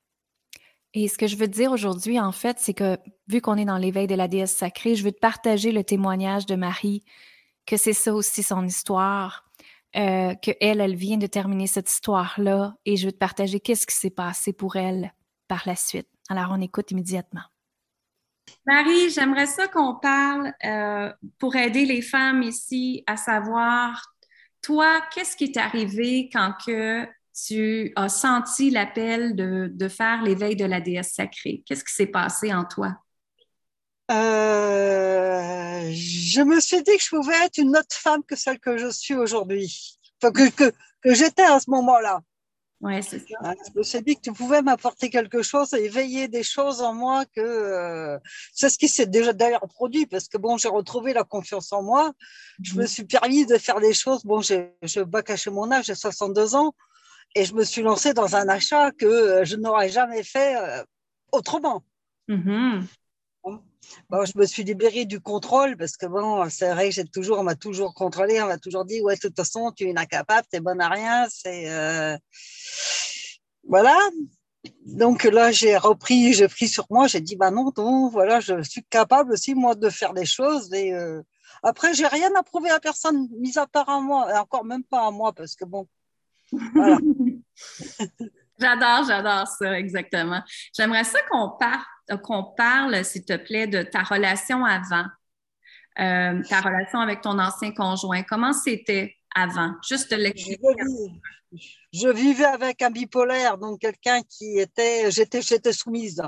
Et 0.93 1.07
ce 1.07 1.17
que 1.17 1.27
je 1.27 1.35
veux 1.35 1.47
te 1.47 1.53
dire 1.53 1.71
aujourd'hui, 1.71 2.19
en 2.19 2.31
fait, 2.31 2.57
c'est 2.59 2.73
que 2.73 2.97
vu 3.27 3.41
qu'on 3.41 3.57
est 3.57 3.65
dans 3.65 3.77
l'éveil 3.77 4.05
de 4.05 4.15
la 4.15 4.27
déesse 4.27 4.55
sacrée, 4.55 4.95
je 4.95 5.03
veux 5.03 5.11
te 5.11 5.19
partager 5.19 5.71
le 5.71 5.83
témoignage 5.83 6.45
de 6.45 6.55
Marie, 6.55 7.03
que 7.65 7.77
c'est 7.77 7.93
ça 7.93 8.13
aussi 8.13 8.43
son 8.43 8.63
histoire, 8.65 9.45
euh, 9.95 10.35
que 10.35 10.51
elle, 10.59 10.81
elle 10.81 10.95
vient 10.95 11.17
de 11.17 11.27
terminer 11.27 11.67
cette 11.67 11.89
histoire-là, 11.89 12.75
et 12.85 12.95
je 12.95 13.07
veux 13.07 13.11
te 13.11 13.17
partager 13.17 13.59
qu'est-ce 13.59 13.87
qui 13.87 13.95
s'est 13.95 14.11
passé 14.11 14.53
pour 14.53 14.75
elle 14.75 15.13
par 15.47 15.63
la 15.65 15.75
suite. 15.75 16.07
Alors, 16.29 16.49
on 16.51 16.61
écoute 16.61 16.91
immédiatement. 16.91 17.43
Marie, 18.65 19.09
j'aimerais 19.09 19.47
ça 19.47 19.67
qu'on 19.67 19.95
parle 19.95 20.53
euh, 20.63 21.11
pour 21.39 21.55
aider 21.55 21.85
les 21.85 22.01
femmes 22.01 22.43
ici 22.43 23.03
à 23.07 23.17
savoir, 23.17 24.13
toi, 24.61 25.01
qu'est-ce 25.13 25.35
qui 25.35 25.51
t'est 25.51 25.59
arrivé 25.59 26.29
quand 26.31 26.53
que 26.65 27.05
tu 27.33 27.91
as 27.95 28.09
senti 28.09 28.69
l'appel 28.69 29.35
de, 29.35 29.87
faire 29.87 30.21
l'éveil 30.21 30.55
de 30.55 30.65
la 30.65 30.81
déesse 30.81 31.13
sacrée? 31.13 31.63
Qu'est-ce 31.65 31.83
qui 31.83 31.93
s'est 31.93 32.07
passé 32.07 32.53
en 32.53 32.65
toi? 32.65 32.95
Euh, 34.11 35.89
je 35.91 36.41
me 36.41 36.59
suis 36.59 36.83
dit 36.83 36.97
que 36.97 37.03
je 37.03 37.09
pouvais 37.09 37.45
être 37.45 37.57
une 37.57 37.75
autre 37.75 37.95
femme 37.95 38.23
que 38.23 38.35
celle 38.35 38.59
que 38.59 38.77
je 38.77 38.89
suis 38.89 39.15
aujourd'hui, 39.15 39.97
que, 40.21 40.49
que, 40.49 40.73
j'étais 41.05 41.43
à 41.43 41.59
ce 41.59 41.69
moment-là. 41.71 42.21
Oui, 42.81 43.01
c'est 43.01 43.19
ça. 43.19 43.37
Hein, 43.39 43.53
je 43.65 43.79
me 43.79 43.83
suis 43.83 44.01
dit 44.01 44.17
que 44.17 44.21
tu 44.21 44.33
pouvais 44.33 44.61
m'apporter 44.61 45.09
quelque 45.09 45.41
chose, 45.41 45.73
éveiller 45.73 46.27
des 46.27 46.43
choses 46.43 46.81
en 46.81 46.93
moi 46.93 47.23
que 47.33 47.39
euh, 47.39 48.19
c'est 48.53 48.69
ce 48.69 48.77
qui 48.77 48.89
s'est 48.89 49.05
déjà 49.05 49.31
d'ailleurs 49.31 49.65
produit 49.69 50.05
parce 50.05 50.27
que 50.27 50.37
bon, 50.37 50.57
j'ai 50.57 50.67
retrouvé 50.67 51.13
la 51.13 51.23
confiance 51.23 51.71
en 51.71 51.81
moi. 51.81 52.11
Je 52.61 52.75
me 52.75 52.81
mhm. 52.81 52.87
suis 52.87 53.05
permis 53.05 53.45
de 53.45 53.57
faire 53.57 53.79
des 53.79 53.93
choses. 53.93 54.25
Bon, 54.25 54.41
je 54.41 54.55
vais 54.83 55.05
pas 55.05 55.23
cacher 55.23 55.49
mon 55.49 55.71
âge, 55.71 55.85
j'ai 55.85 55.95
62 55.95 56.55
ans 56.55 56.75
et 57.35 57.45
je 57.45 57.53
me 57.53 57.63
suis 57.63 57.81
lancée 57.81 58.13
dans 58.13 58.35
un 58.35 58.47
achat 58.47 58.91
que 58.91 59.05
euh, 59.05 59.45
je 59.45 59.55
n'aurais 59.55 59.89
jamais 59.89 60.23
fait 60.23 60.55
euh, 60.55 60.83
autrement. 61.31 61.83
Mm-hmm. 62.29 62.85
Bon, 64.09 64.25
je 64.25 64.37
me 64.37 64.45
suis 64.45 64.63
libérée 64.63 65.05
du 65.05 65.19
contrôle 65.19 65.75
parce 65.75 65.97
que 65.97 66.05
bon, 66.05 66.49
c'est 66.49 66.71
vrai 66.71 66.89
que 66.89 66.95
j'ai 66.95 67.05
toujours, 67.05 67.39
on 67.39 67.43
m'a 67.43 67.55
toujours 67.55 67.93
contrôlé, 67.93 68.41
on 68.41 68.47
m'a 68.47 68.57
toujours 68.57 68.85
dit 68.85 69.01
ouais, 69.01 69.15
de 69.15 69.19
toute 69.19 69.35
façon, 69.35 69.71
tu 69.71 69.89
es 69.89 69.97
incapable, 69.97 70.47
tu 70.49 70.57
es 70.57 70.59
bonne 70.61 70.81
à 70.81 70.89
rien, 70.89 71.27
c'est 71.29 71.69
euh, 71.69 72.17
voilà. 73.67 73.97
Donc 74.85 75.25
là, 75.25 75.51
j'ai 75.51 75.75
repris, 75.75 76.33
j'ai 76.33 76.47
pris 76.47 76.69
sur 76.69 76.85
moi, 76.89 77.07
j'ai 77.07 77.19
dit 77.19 77.35
bah 77.35 77.51
non, 77.51 77.71
non, 77.77 78.07
voilà, 78.09 78.39
je 78.39 78.61
suis 78.63 78.83
capable 78.85 79.33
aussi 79.33 79.53
moi 79.53 79.75
de 79.75 79.89
faire 79.89 80.13
des 80.13 80.25
choses 80.25 80.73
et 80.73 80.93
après, 81.61 81.93
j'ai 81.93 82.07
rien 82.07 82.29
à 82.35 82.43
prouver 82.43 82.69
à 82.69 82.79
personne, 82.79 83.29
mis 83.39 83.57
à 83.57 83.67
part 83.67 83.89
à 83.89 84.01
moi, 84.01 84.29
et 84.33 84.37
encore 84.37 84.65
même 84.65 84.83
pas 84.83 85.05
à 85.07 85.11
moi 85.11 85.33
parce 85.33 85.55
que 85.55 85.65
bon, 85.65 85.87
j'adore, 88.59 89.05
j'adore 89.07 89.47
ça, 89.47 89.79
exactement. 89.79 90.41
J'aimerais 90.75 91.03
ça 91.03 91.19
qu'on 91.29 91.51
parle, 91.59 92.21
qu'on 92.21 92.43
parle, 92.43 93.03
s'il 93.03 93.25
te 93.25 93.35
plaît, 93.35 93.67
de 93.67 93.83
ta 93.83 94.03
relation 94.03 94.65
avant, 94.65 95.05
euh, 95.99 96.41
ta 96.49 96.61
relation 96.61 96.99
avec 96.99 97.21
ton 97.21 97.37
ancien 97.39 97.71
conjoint. 97.71 98.23
Comment 98.23 98.53
c'était 98.53 99.15
avant? 99.35 99.73
Juste 99.87 100.11
l'expliquer. 100.11 100.59
Je, 101.91 102.09
vivais 102.09 102.45
avec 102.45 102.81
un 102.81 102.89
bipolaire, 102.89 103.57
donc 103.57 103.79
quelqu'un 103.79 104.21
qui 104.23 104.57
était, 104.57 105.11
j'étais, 105.11 105.41
j'étais 105.41 105.73
soumise. 105.73 106.21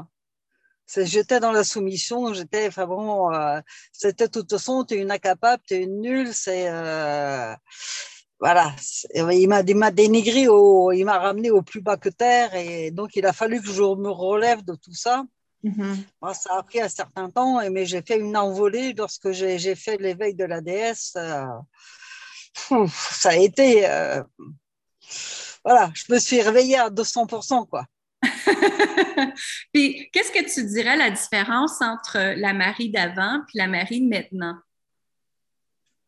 J'étais 0.96 1.40
dans 1.40 1.52
la 1.52 1.64
soumission, 1.64 2.32
j'étais, 2.34 2.68
enfin 2.68 2.86
bon, 2.86 3.34
euh, 3.34 3.60
c'était 3.92 4.28
de 4.28 4.32
toute 4.32 4.52
façon, 4.52 4.86
tu 4.86 4.94
es 4.94 5.02
une 5.02 5.10
incapable, 5.10 5.64
tu 5.68 5.74
es 5.74 5.84
une 5.84 6.00
nulle, 6.00 6.32
c'est. 6.32 6.70
Euh, 6.70 7.56
voilà, 8.40 8.76
il 9.14 9.48
m'a, 9.48 9.92
dénigré, 9.92 10.42
il 10.42 11.06
m'a 11.06 11.20
ramené 11.20 11.52
au 11.52 11.62
plus 11.62 11.82
bas 11.82 11.98
que 11.98 12.10
terre, 12.10 12.54
et 12.54 12.92
donc 12.92 13.16
il 13.16 13.26
a 13.26 13.34
fallu 13.34 13.62
que 13.62 13.68
je 13.68 13.82
me 13.82 14.10
relève 14.10 14.64
de 14.64 14.76
tout 14.76 14.94
ça. 14.94 15.24
Mm-hmm. 15.64 16.34
ça 16.34 16.58
a 16.58 16.64
pris 16.64 16.80
un 16.80 16.90
certain 16.90 17.30
temps, 17.30 17.60
mais 17.72 17.86
j'ai 17.86 18.02
fait 18.02 18.20
une 18.20 18.38
envolée 18.38 18.94
lorsque 18.94 19.32
j'ai 19.32 19.76
fait 19.76 19.98
l'éveil 19.98 20.36
de 20.36 20.44
la 20.44 20.62
déesse. 20.62 21.14
Euh, 21.18 21.46
ça 22.90 23.30
a 23.30 23.36
été. 23.36 23.88
Euh, 23.90 24.22
voilà, 25.64 25.92
je 25.96 26.14
me 26.14 26.20
suis 26.20 26.42
réveillée 26.42 26.78
à 26.78 26.90
200%, 26.90 27.68
quoi. 27.68 27.86
puis, 29.74 30.10
qu'est-ce 30.12 30.32
que 30.32 30.54
tu 30.54 30.66
dirais 30.66 30.96
la 30.96 31.10
différence 31.10 31.82
entre 31.82 32.18
la 32.38 32.54
Marie 32.54 32.92
d'avant 32.92 33.40
et 33.54 33.58
la 33.58 33.68
Marie 33.68 34.02
de 34.02 34.10
maintenant? 34.10 34.58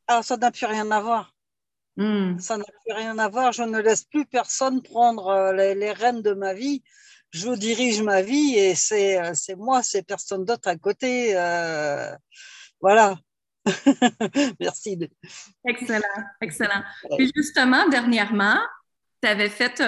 Alors, 0.08 0.20
ah, 0.20 0.24
ça 0.24 0.38
n'a 0.38 0.52
plus 0.52 0.66
rien 0.66 0.90
à 0.92 1.02
voir. 1.02 1.34
Hmm. 1.98 2.38
Ça 2.38 2.58
n'a 2.58 2.64
plus 2.64 2.94
rien 2.94 3.18
à 3.18 3.28
voir. 3.28 3.52
Je 3.52 3.64
ne 3.64 3.80
laisse 3.80 4.04
plus 4.04 4.26
personne 4.26 4.84
prendre 4.84 5.28
euh, 5.30 5.74
les, 5.74 5.92
rênes 5.92 6.22
de 6.22 6.34
ma 6.34 6.54
vie. 6.54 6.84
Je 7.32 7.50
dirige 7.50 8.04
ma 8.04 8.22
vie 8.22 8.56
et 8.56 8.76
c'est 8.76 9.20
euh, 9.20 9.56
moi, 9.58 9.82
c'est 9.82 10.04
personne 10.04 10.46
d'autre 10.46 10.70
à 10.70 10.76
côté. 10.78 11.36
Euh, 11.36 12.16
voilà. 12.80 13.18
Merci. 14.60 15.10
Excellent, 15.68 16.24
excellent. 16.40 16.84
Puis 17.18 17.32
justement, 17.36 17.90
dernièrement, 17.90 18.60
tu 19.22 19.28
avais 19.28 19.50
fait 19.50 19.82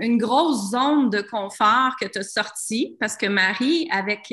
une 0.00 0.16
grosse 0.16 0.70
zone 0.70 1.10
de 1.10 1.20
confort 1.20 1.96
que 2.00 2.06
tu 2.06 2.20
as 2.20 2.22
sortie 2.22 2.96
parce 3.00 3.16
que 3.16 3.26
Marie, 3.26 3.88
avec. 3.90 4.32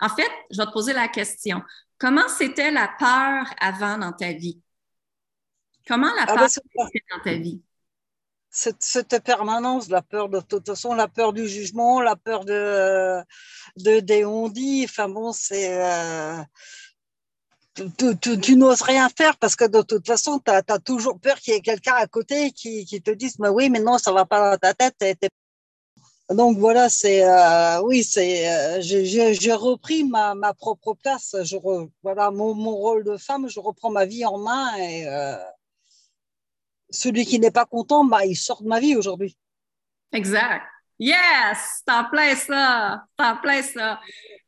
en 0.00 0.08
fait, 0.10 0.30
je 0.50 0.58
vais 0.58 0.66
te 0.66 0.72
poser 0.72 0.92
la 0.92 1.08
question. 1.08 1.62
Comment 1.98 2.28
c'était 2.28 2.70
la 2.70 2.88
peur 2.98 3.46
avant 3.58 3.98
dans 3.98 4.12
ta 4.12 4.32
vie? 4.32 4.60
Comment 5.90 6.14
la 6.14 6.22
ah, 6.28 6.34
peur 6.36 6.88
était 6.94 7.04
dans 7.10 7.20
ta 7.24 7.34
vie? 7.34 7.60
Cette, 8.48 9.24
permanence, 9.24 9.88
la 9.88 10.02
peur 10.02 10.28
de 10.28 10.38
toute 10.38 10.64
façon, 10.64 10.94
la 10.94 11.08
peur 11.08 11.32
du 11.32 11.48
jugement, 11.48 12.00
la 12.00 12.14
peur 12.14 12.44
de, 12.44 13.20
de 13.76 13.98
des 13.98 14.24
on-dit. 14.24 14.84
Enfin 14.84 15.08
bon, 15.08 15.32
c'est. 15.32 15.82
Euh, 15.82 16.40
tu, 18.20 18.54
n'oses 18.54 18.82
rien 18.82 19.08
faire 19.08 19.36
parce 19.38 19.56
que 19.56 19.64
de 19.64 19.82
toute 19.82 20.06
façon, 20.06 20.38
tu 20.38 20.52
as, 20.52 20.62
toujours 20.78 21.18
peur 21.18 21.40
qu'il 21.40 21.54
y 21.54 21.56
ait 21.56 21.60
quelqu'un 21.60 21.94
à 21.94 22.06
côté 22.06 22.52
qui, 22.52 22.84
qui, 22.84 23.02
te 23.02 23.10
dise 23.10 23.40
mais 23.40 23.48
oui, 23.48 23.68
mais 23.68 23.80
non, 23.80 23.98
ça 23.98 24.12
va 24.12 24.24
pas 24.24 24.56
dans 24.56 24.58
ta 24.58 24.74
tête. 24.92 25.28
Donc 26.28 26.56
voilà, 26.58 26.88
c'est 26.88 27.24
euh, 27.24 27.82
oui, 27.82 28.04
c'est 28.04 28.48
euh, 28.48 28.80
j'ai 28.80 29.54
repris 29.54 30.04
ma, 30.04 30.36
ma, 30.36 30.54
propre 30.54 30.94
place. 30.94 31.34
Je 31.42 31.56
voilà 32.04 32.30
mon, 32.30 32.54
mon, 32.54 32.76
rôle 32.76 33.02
de 33.02 33.16
femme, 33.16 33.48
je 33.48 33.58
reprends 33.58 33.90
ma 33.90 34.04
vie 34.06 34.24
en 34.24 34.38
main 34.38 34.76
et 34.76 35.08
celui 36.90 37.24
qui 37.26 37.38
n'est 37.38 37.50
pas 37.50 37.66
content, 37.66 38.04
bah, 38.04 38.24
il 38.24 38.36
sort 38.36 38.62
de 38.62 38.68
ma 38.68 38.80
vie 38.80 38.96
aujourd'hui. 38.96 39.36
Exact. 40.12 40.66
Yes, 41.02 41.82
t'en 41.86 42.04
plein 42.10 42.34
ça, 42.34 43.04
t'en 43.16 43.36
plein 43.38 43.62
ça. 43.62 43.98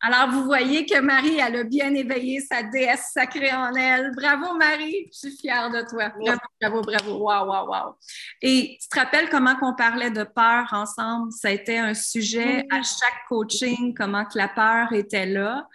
Alors, 0.02 0.30
vous 0.32 0.44
voyez 0.44 0.84
que 0.84 1.00
Marie, 1.00 1.38
elle 1.38 1.56
a 1.56 1.64
bien 1.64 1.94
éveillé 1.94 2.40
sa 2.40 2.62
déesse 2.62 3.10
sacrée 3.14 3.54
en 3.54 3.72
elle. 3.74 4.10
Bravo, 4.14 4.54
Marie, 4.58 5.08
je 5.12 5.30
suis 5.30 5.36
fière 5.38 5.70
de 5.70 5.80
toi. 5.88 6.12
Bravo, 6.20 6.40
bravo, 6.60 6.82
bravo. 6.82 7.18
Wow, 7.20 7.46
wow, 7.46 7.68
wow. 7.68 7.94
Et 8.42 8.76
tu 8.82 8.86
te 8.86 8.98
rappelles 8.98 9.30
comment 9.30 9.54
on 9.62 9.74
parlait 9.74 10.10
de 10.10 10.24
peur 10.24 10.66
ensemble? 10.72 11.32
Ça 11.32 11.48
a 11.48 11.52
été 11.52 11.78
un 11.78 11.94
sujet 11.94 12.66
à 12.70 12.82
chaque 12.82 13.24
coaching, 13.30 13.94
comment 13.94 14.26
que 14.26 14.36
la 14.36 14.48
peur 14.48 14.92
était 14.92 15.24
là. 15.24 15.66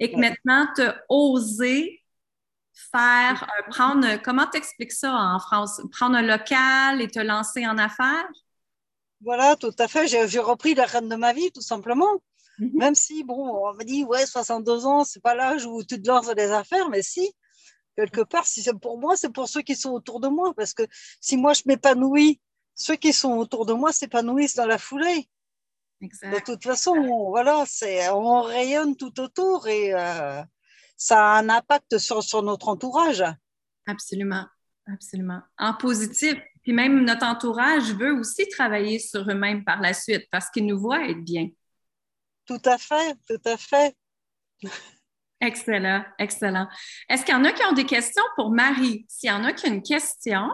Et 0.00 0.10
que 0.10 0.16
maintenant, 0.16 0.66
tu 0.74 0.82
as 0.82 0.96
osé 1.08 2.01
faire, 2.90 3.44
euh, 3.44 3.70
prendre, 3.70 4.22
comment 4.22 4.46
t'expliques 4.46 4.92
ça 4.92 5.12
en 5.12 5.38
France? 5.38 5.80
Prendre 5.92 6.16
un 6.16 6.22
local 6.22 7.00
et 7.00 7.08
te 7.08 7.20
lancer 7.20 7.66
en 7.66 7.78
affaires? 7.78 8.28
Voilà, 9.20 9.56
tout 9.56 9.74
à 9.78 9.88
fait. 9.88 10.08
J'ai 10.08 10.40
repris 10.40 10.74
la 10.74 10.86
reine 10.86 11.08
de 11.08 11.16
ma 11.16 11.32
vie, 11.32 11.50
tout 11.52 11.62
simplement. 11.62 12.22
Mhm. 12.58 12.70
Même 12.74 12.94
si, 12.94 13.24
bon, 13.24 13.48
on 13.48 13.74
m'a 13.74 13.84
dit, 13.84 14.04
ouais, 14.04 14.26
62 14.26 14.86
ans, 14.86 15.04
c'est 15.04 15.22
pas 15.22 15.34
l'âge 15.34 15.64
où 15.66 15.82
tu 15.82 16.00
te 16.00 16.08
lances 16.08 16.26
dans 16.26 16.34
des 16.34 16.50
affaires, 16.50 16.88
mais 16.88 17.02
si, 17.02 17.32
quelque 17.96 18.22
part, 18.22 18.46
si 18.46 18.62
c'est 18.62 18.78
pour 18.78 18.98
moi, 18.98 19.16
c'est 19.16 19.32
pour 19.32 19.48
ceux 19.48 19.62
qui 19.62 19.76
sont 19.76 19.90
autour 19.90 20.20
de 20.20 20.28
moi. 20.28 20.52
Parce 20.54 20.74
que 20.74 20.82
si 21.20 21.36
moi, 21.36 21.52
je 21.54 21.62
m'épanouis, 21.66 22.40
ceux 22.74 22.96
qui 22.96 23.12
sont 23.12 23.32
autour 23.32 23.66
de 23.66 23.72
moi 23.72 23.92
s'épanouissent 23.92 24.56
dans 24.56 24.66
la 24.66 24.78
foulée. 24.78 25.28
De 26.00 26.44
toute 26.44 26.64
façon, 26.64 26.94
voilà, 27.28 27.64
c'est 27.66 28.08
on 28.10 28.42
rayonne 28.42 28.96
tout 28.96 29.20
autour 29.20 29.68
et 29.68 29.94
euh, 29.94 30.42
ça 30.96 31.34
a 31.34 31.38
un 31.40 31.48
impact 31.48 31.98
sur, 31.98 32.22
sur 32.22 32.42
notre 32.42 32.68
entourage. 32.68 33.24
Absolument, 33.86 34.46
absolument. 34.86 35.40
En 35.58 35.74
positif. 35.74 36.36
Puis 36.62 36.72
même 36.72 37.04
notre 37.04 37.26
entourage 37.26 37.92
veut 37.94 38.12
aussi 38.12 38.48
travailler 38.48 38.98
sur 38.98 39.28
eux-mêmes 39.28 39.64
par 39.64 39.80
la 39.80 39.94
suite 39.94 40.28
parce 40.30 40.48
qu'ils 40.50 40.66
nous 40.66 40.78
voient 40.78 41.08
être 41.08 41.24
bien. 41.24 41.48
Tout 42.46 42.62
à 42.64 42.78
fait, 42.78 43.16
tout 43.28 43.40
à 43.44 43.56
fait. 43.56 43.96
Excellent, 45.40 46.04
excellent. 46.20 46.68
Est-ce 47.08 47.24
qu'il 47.24 47.34
y 47.34 47.36
en 47.36 47.44
a 47.44 47.52
qui 47.52 47.64
ont 47.64 47.72
des 47.72 47.86
questions 47.86 48.22
pour 48.36 48.52
Marie? 48.52 49.04
S'il 49.08 49.28
y 49.28 49.32
en 49.32 49.42
a 49.42 49.52
qui 49.52 49.68
ont 49.68 49.72
une 49.72 49.82
question, 49.82 50.48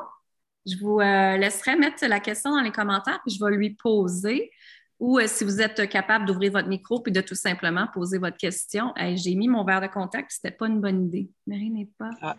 je 0.64 0.76
vous 0.78 1.00
euh, 1.00 1.36
laisserai 1.36 1.76
mettre 1.76 2.06
la 2.06 2.20
question 2.20 2.50
dans 2.50 2.62
les 2.62 2.72
commentaires 2.72 3.20
puis 3.26 3.36
je 3.36 3.44
vais 3.44 3.54
lui 3.54 3.74
poser 3.74 4.50
ou 4.98 5.18
euh, 5.18 5.26
si 5.26 5.44
vous 5.44 5.60
êtes 5.60 5.88
capable 5.88 6.24
d'ouvrir 6.24 6.52
votre 6.52 6.68
micro 6.68 7.00
puis 7.00 7.12
de 7.12 7.20
tout 7.20 7.34
simplement 7.34 7.86
poser 7.92 8.18
votre 8.18 8.36
question. 8.36 8.92
J'ai 9.14 9.34
mis 9.34 9.48
mon 9.48 9.64
verre 9.64 9.80
de 9.80 9.86
contact, 9.86 10.32
c'était 10.32 10.50
pas 10.50 10.66
une 10.66 10.80
bonne 10.80 11.06
idée. 11.06 11.30
Marie 11.46 11.70
n'est 11.70 11.90
pas. 11.98 12.10
Ah. 12.20 12.36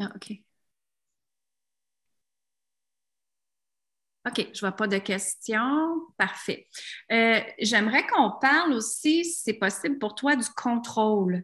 ah. 0.00 0.10
OK. 0.14 0.32
OK, 4.24 4.50
je 4.54 4.60
vois 4.60 4.72
pas 4.72 4.86
de 4.86 4.98
questions. 4.98 6.06
Parfait. 6.16 6.68
Euh, 7.10 7.40
j'aimerais 7.58 8.06
qu'on 8.06 8.30
parle 8.40 8.72
aussi, 8.72 9.24
si 9.24 9.42
c'est 9.42 9.54
possible 9.54 9.98
pour 9.98 10.14
toi, 10.14 10.36
du 10.36 10.48
contrôle. 10.56 11.42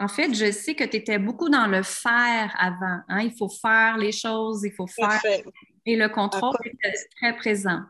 En 0.00 0.08
fait, 0.08 0.34
je 0.34 0.50
sais 0.50 0.74
que 0.74 0.82
tu 0.82 0.96
étais 0.96 1.18
beaucoup 1.18 1.48
dans 1.48 1.68
le 1.68 1.84
faire 1.84 2.54
avant. 2.58 3.02
Hein. 3.08 3.22
Il 3.22 3.36
faut 3.36 3.48
faire 3.48 3.98
les 3.98 4.10
choses, 4.10 4.62
il 4.64 4.72
faut 4.72 4.88
faire. 4.88 5.20
Et 5.86 5.96
le 5.96 6.08
contrôle 6.08 6.56
était 6.64 6.94
très 7.16 7.36
présent 7.36 7.82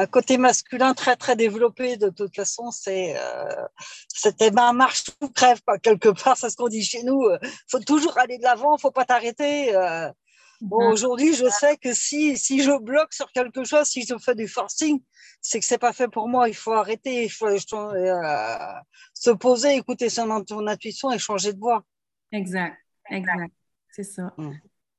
un 0.00 0.06
côté 0.06 0.38
masculin 0.38 0.94
très 0.94 1.16
très 1.16 1.36
développé 1.36 1.96
de 1.96 2.08
toute 2.08 2.34
façon 2.34 2.70
c'est 2.70 3.16
euh, 3.16 3.66
c'était 4.08 4.50
ben 4.50 4.72
marche 4.72 5.04
ou 5.20 5.28
crève 5.28 5.62
pas 5.62 5.78
quelque 5.78 6.08
part 6.08 6.36
c'est 6.36 6.50
ce 6.50 6.56
qu'on 6.56 6.68
dit 6.68 6.84
chez 6.84 7.02
nous 7.02 7.22
euh, 7.22 7.38
faut 7.68 7.80
toujours 7.80 8.16
aller 8.18 8.38
de 8.38 8.42
l'avant 8.42 8.78
faut 8.78 8.90
pas 8.90 9.04
t'arrêter 9.04 9.74
euh. 9.76 10.10
bon, 10.60 10.82
mhm. 10.82 10.92
aujourd'hui 10.92 11.34
je 11.34 11.48
sais 11.48 11.76
que 11.76 11.92
si 11.94 12.36
si 12.36 12.62
je 12.62 12.76
bloque 12.78 13.12
sur 13.12 13.30
quelque 13.32 13.64
chose 13.64 13.86
si 13.86 14.06
je 14.06 14.16
fais 14.18 14.34
du 14.34 14.48
forcing 14.48 15.00
c'est 15.40 15.58
que 15.60 15.64
c'est 15.64 15.78
pas 15.78 15.92
fait 15.92 16.08
pour 16.08 16.28
moi. 16.28 16.48
Il 16.48 16.54
faut 16.54 16.72
arrêter 16.72 17.24
il 17.24 17.30
faut 17.30 17.48
se 17.58 19.30
poser 19.30 19.76
écouter 19.76 20.08
son, 20.08 20.30
intuition 20.66 21.10
et 21.10 21.18
changer 21.18 21.52
de 21.52 21.58
voie. 21.58 21.84
Exact. 22.32 22.76
Exact. 23.08 23.52
C'est 23.90 24.04
ça. 24.04 24.32
Mm. 24.36 24.52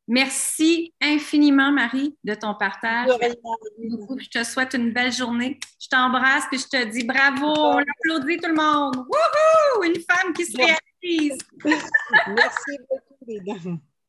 Merci 0.08 0.94
infiniment, 1.00 1.72
Marie, 1.72 2.18
de 2.24 2.34
ton 2.34 2.56
partage. 2.56 3.10
Je 3.80 4.30
te 4.30 4.44
souhaite 4.44 4.74
une 4.74 4.92
belle 4.92 5.12
journée. 5.12 5.60
Je 5.80 5.88
t'embrasse 5.88 6.46
et 6.52 6.58
je 6.58 6.68
te 6.68 6.86
dis 6.86 7.04
bravo. 7.04 7.46
On 7.46 7.78
applaudit 7.78 8.38
tout 8.38 8.50
le 8.50 8.56
monde. 8.56 8.96
Wouhou! 8.98 9.84
Une 9.84 10.02
femme 10.02 10.34
qui 10.34 10.46
se 10.46 10.58
réalise. 10.58 11.38
Merci 12.28 12.78
beaucoup, 12.90 13.26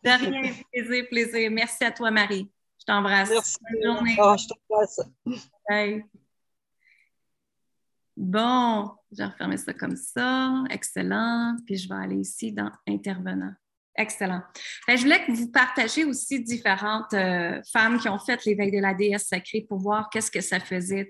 De 0.03 0.11
rien, 0.11 0.53
plaisir, 0.73 1.09
plaisir. 1.09 1.51
Merci 1.51 1.85
à 1.85 1.93
toi, 1.93 2.11
Marie. 2.11 2.51
Je 2.81 2.85
t'embrasse. 2.85 3.31
Merci. 3.31 3.59
Bonne 3.61 3.95
journée. 3.95 4.17
Oh, 4.19 4.35
je 4.37 4.49
t'embrasse. 4.49 5.01
Bye. 5.69 6.05
Bon, 8.17 8.91
je 9.13 9.19
vais 9.19 9.27
refermer 9.27 9.57
ça 9.57 9.73
comme 9.73 9.97
ça. 9.97 10.65
Excellent. 10.69 11.57
Puis 11.65 11.77
je 11.77 11.89
vais 11.89 11.95
aller 11.95 12.17
ici 12.17 12.53
dans 12.53 12.71
Intervenant. 12.89 13.53
Excellent. 13.95 14.41
Ben, 14.89 14.97
je 14.97 15.03
voulais 15.03 15.23
que 15.25 15.33
vous 15.33 15.51
partagiez 15.51 16.05
aussi 16.05 16.41
différentes 16.41 17.13
euh, 17.13 17.61
femmes 17.71 17.99
qui 17.99 18.09
ont 18.09 18.19
fait 18.19 18.43
l'éveil 18.47 18.71
de 18.71 18.79
la 18.79 18.95
déesse 18.95 19.29
sacrée 19.29 19.67
pour 19.69 19.79
voir 19.81 20.09
qu'est-ce 20.11 20.31
que 20.31 20.41
ça 20.41 20.61
faisait. 20.61 21.07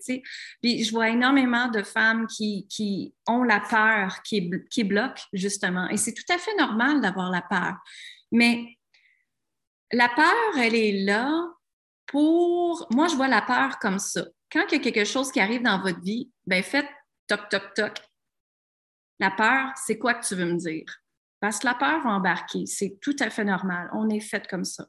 Puis 0.61 0.83
je 0.83 0.91
vois 0.91 1.11
énormément 1.11 1.69
de 1.69 1.85
femmes 1.85 2.27
qui, 2.27 3.15
ont 3.29 3.45
la 3.45 3.61
peur, 3.61 4.21
qui, 4.23 4.51
qui 4.69 4.83
bloquent 4.83 5.23
justement. 5.33 5.89
Et 5.91 5.97
c'est 5.97 6.13
tout 6.13 6.33
à 6.33 6.39
fait 6.39 6.55
normal 6.57 7.01
d'avoir 7.01 7.31
la 7.31 7.43
peur. 7.43 7.77
Mais 8.33 8.65
la 9.93 10.09
peur, 10.09 10.59
elle 10.59 10.75
est 10.75 11.05
là 11.05 11.31
pour... 12.07 12.89
Moi, 12.91 13.07
je 13.07 13.15
vois 13.15 13.29
la 13.29 13.43
peur 13.43 13.79
comme 13.79 14.01
ça. 14.01 14.25
Quand 14.51 14.65
il 14.71 14.79
y 14.79 14.81
a 14.81 14.81
quelque 14.81 15.05
chose 15.05 15.31
qui 15.31 15.39
arrive 15.39 15.63
dans 15.63 15.81
votre 15.81 16.01
vie, 16.01 16.31
ben 16.47 16.63
faites 16.65 16.89
toc, 17.29 17.49
toc, 17.49 17.75
toc. 17.75 17.93
La 19.21 19.31
peur, 19.31 19.69
c'est 19.77 19.99
quoi 19.99 20.15
que 20.15 20.27
tu 20.27 20.35
veux 20.35 20.47
me 20.47 20.57
dire? 20.57 21.02
Parce 21.43 21.59
que 21.59 21.67
la 21.67 21.75
peur 21.75 22.01
va 22.05 22.11
embarquer, 22.11 22.67
c'est 22.67 22.99
tout 23.01 23.17
à 23.19 23.29
fait 23.29 23.43
normal. 23.43 23.91
On 23.95 24.09
est 24.09 24.21
fait 24.21 24.47
comme 24.47 24.65
ça. 24.65 24.87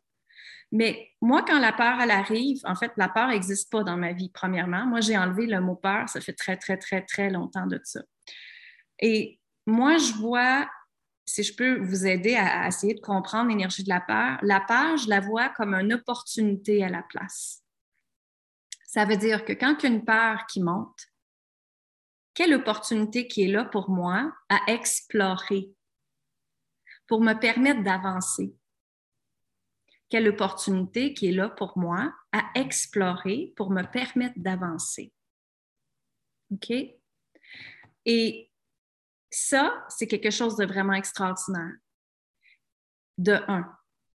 Mais 0.71 1.09
moi, 1.19 1.43
quand 1.47 1.57
la 1.57 1.73
peur, 1.73 1.99
arrive, 1.99 2.61
en 2.65 2.75
fait, 2.75 2.91
la 2.95 3.09
peur 3.09 3.29
n'existe 3.29 3.71
pas 3.71 3.83
dans 3.83 3.97
ma 3.97 4.13
vie, 4.13 4.29
premièrement. 4.29 4.85
Moi, 4.85 5.01
j'ai 5.01 5.17
enlevé 5.17 5.47
le 5.47 5.59
mot 5.61 5.75
peur, 5.75 6.07
ça 6.09 6.21
fait 6.21 6.33
très, 6.33 6.55
très, 6.55 6.77
très, 6.77 7.01
très 7.01 7.31
longtemps 7.31 7.65
de 7.65 7.79
ça. 7.83 8.01
Et 8.99 9.39
moi, 9.65 9.97
je 9.97 10.13
vois, 10.13 10.69
si 11.25 11.41
je 11.41 11.55
peux 11.55 11.79
vous 11.79 12.05
aider 12.05 12.35
à, 12.35 12.67
essayer 12.67 12.93
de 12.93 13.01
comprendre 13.01 13.49
l'énergie 13.49 13.83
de 13.83 13.89
la 13.89 14.01
peur, 14.01 14.37
la 14.43 14.61
peur, 14.61 14.97
je 14.97 15.09
la 15.09 15.21
vois 15.21 15.49
comme 15.49 15.73
une 15.73 15.93
opportunité 15.93 16.83
à 16.83 16.89
la 16.89 17.01
place. 17.01 17.63
Ça 18.85 19.05
veut 19.05 19.17
dire 19.17 19.43
que 19.43 19.53
quand 19.53 19.77
il 19.79 19.89
y 19.89 19.91
a 19.91 19.95
une 19.95 20.05
peur 20.05 20.45
qui 20.45 20.61
monte, 20.61 21.07
quelle 22.35 22.53
opportunité 22.53 23.27
qui 23.27 23.41
est 23.41 23.51
là 23.51 23.65
pour 23.65 23.89
moi 23.89 24.31
à 24.49 24.59
explorer, 24.67 25.73
pour 27.07 27.21
me 27.21 27.33
permettre 27.33 27.83
d'avancer. 27.83 28.55
Quelle 30.09 30.27
opportunité 30.27 31.13
qui 31.13 31.27
est 31.27 31.31
là 31.31 31.49
pour 31.49 31.77
moi 31.77 32.13
à 32.31 32.43
explorer, 32.55 33.53
pour 33.55 33.71
me 33.71 33.83
permettre 33.83 34.35
d'avancer. 34.37 35.11
OK? 36.51 36.71
Et 38.05 38.51
ça, 39.31 39.85
c'est 39.89 40.07
quelque 40.07 40.29
chose 40.29 40.55
de 40.55 40.65
vraiment 40.65 40.93
extraordinaire. 40.93 41.73
De 43.17 43.39
un. 43.47 43.71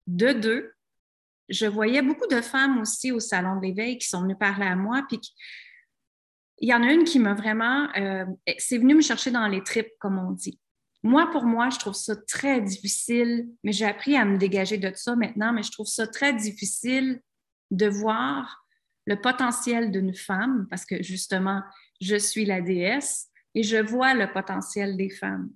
De 0.06 0.32
deux, 0.32 0.72
je 1.48 1.66
voyais 1.66 2.02
beaucoup 2.02 2.26
de 2.26 2.40
femmes 2.40 2.80
aussi 2.80 3.10
au 3.12 3.20
salon 3.20 3.56
de 3.56 3.62
l'éveil 3.62 3.98
qui 3.98 4.08
sont 4.08 4.22
venues 4.22 4.36
parler 4.36 4.66
à 4.66 4.76
moi, 4.76 5.04
puis 5.08 5.20
il 6.60 6.68
y 6.68 6.74
en 6.74 6.82
a 6.82 6.92
une 6.92 7.04
qui 7.04 7.18
m'a 7.18 7.34
vraiment, 7.34 7.88
euh, 7.96 8.26
c'est 8.58 8.78
venu 8.78 8.94
me 8.94 9.00
chercher 9.00 9.30
dans 9.30 9.46
les 9.46 9.62
tripes, 9.62 9.92
comme 9.98 10.18
on 10.18 10.32
dit. 10.32 10.58
Moi, 11.02 11.30
pour 11.30 11.44
moi, 11.44 11.70
je 11.70 11.78
trouve 11.78 11.94
ça 11.94 12.16
très 12.16 12.60
difficile, 12.60 13.48
mais 13.62 13.72
j'ai 13.72 13.86
appris 13.86 14.16
à 14.16 14.24
me 14.24 14.36
dégager 14.36 14.78
de 14.78 14.92
ça 14.94 15.14
maintenant, 15.14 15.52
mais 15.52 15.62
je 15.62 15.70
trouve 15.70 15.86
ça 15.86 16.06
très 16.06 16.32
difficile 16.32 17.20
de 17.70 17.86
voir 17.86 18.64
le 19.06 19.20
potentiel 19.20 19.90
d'une 19.90 20.14
femme, 20.14 20.66
parce 20.68 20.84
que 20.84 21.02
justement, 21.02 21.62
je 22.00 22.16
suis 22.16 22.44
la 22.44 22.60
déesse 22.60 23.28
et 23.54 23.62
je 23.62 23.76
vois 23.76 24.14
le 24.14 24.30
potentiel 24.32 24.96
des 24.96 25.10
femmes. 25.10 25.50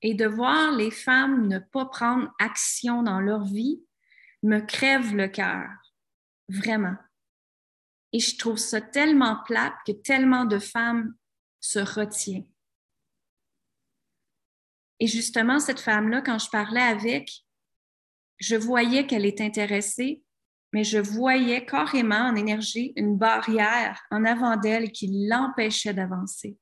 Et 0.00 0.14
de 0.14 0.26
voir 0.26 0.72
les 0.72 0.90
femmes 0.90 1.48
ne 1.48 1.58
pas 1.58 1.86
prendre 1.86 2.32
action 2.38 3.02
dans 3.02 3.20
leur 3.20 3.44
vie 3.44 3.82
me 4.42 4.60
crève 4.60 5.14
le 5.14 5.28
cœur, 5.28 5.68
vraiment. 6.48 6.96
Et 8.12 8.20
je 8.20 8.36
trouve 8.36 8.58
ça 8.58 8.80
tellement 8.80 9.42
plate 9.44 9.74
que 9.86 9.92
tellement 9.92 10.44
de 10.44 10.58
femmes 10.58 11.14
se 11.60 11.78
retiennent. 11.78 12.51
Et 15.00 15.06
justement, 15.06 15.58
cette 15.58 15.80
femme-là, 15.80 16.22
quand 16.22 16.38
je 16.38 16.48
parlais 16.48 16.80
avec, 16.80 17.30
je 18.38 18.56
voyais 18.56 19.06
qu'elle 19.06 19.26
est 19.26 19.40
intéressée, 19.40 20.22
mais 20.72 20.84
je 20.84 20.98
voyais 20.98 21.66
carrément 21.66 22.28
en 22.28 22.34
énergie 22.34 22.92
une 22.96 23.16
barrière 23.16 24.02
en 24.10 24.24
avant 24.24 24.56
d'elle 24.56 24.90
qui 24.90 25.26
l'empêchait 25.28 25.94
d'avancer. 25.94 26.56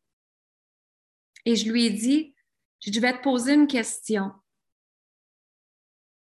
Et 1.45 1.57
je 1.57 1.71
lui 1.71 1.87
ai 1.87 1.91
dit, 1.91 2.35
je 2.85 2.99
vais 3.01 3.17
te 3.17 3.23
poser 3.23 3.55
une 3.55 3.67
question. 3.67 4.33